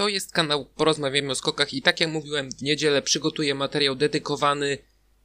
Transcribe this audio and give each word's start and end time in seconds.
To 0.00 0.08
jest 0.08 0.32
kanał 0.32 0.64
Porozmawiamy 0.64 1.30
o 1.30 1.34
skokach 1.34 1.74
i 1.74 1.82
tak 1.82 2.00
jak 2.00 2.10
mówiłem, 2.10 2.50
w 2.52 2.62
niedzielę 2.62 3.02
przygotuję 3.02 3.54
materiał 3.54 3.94
dedykowany 3.94 4.78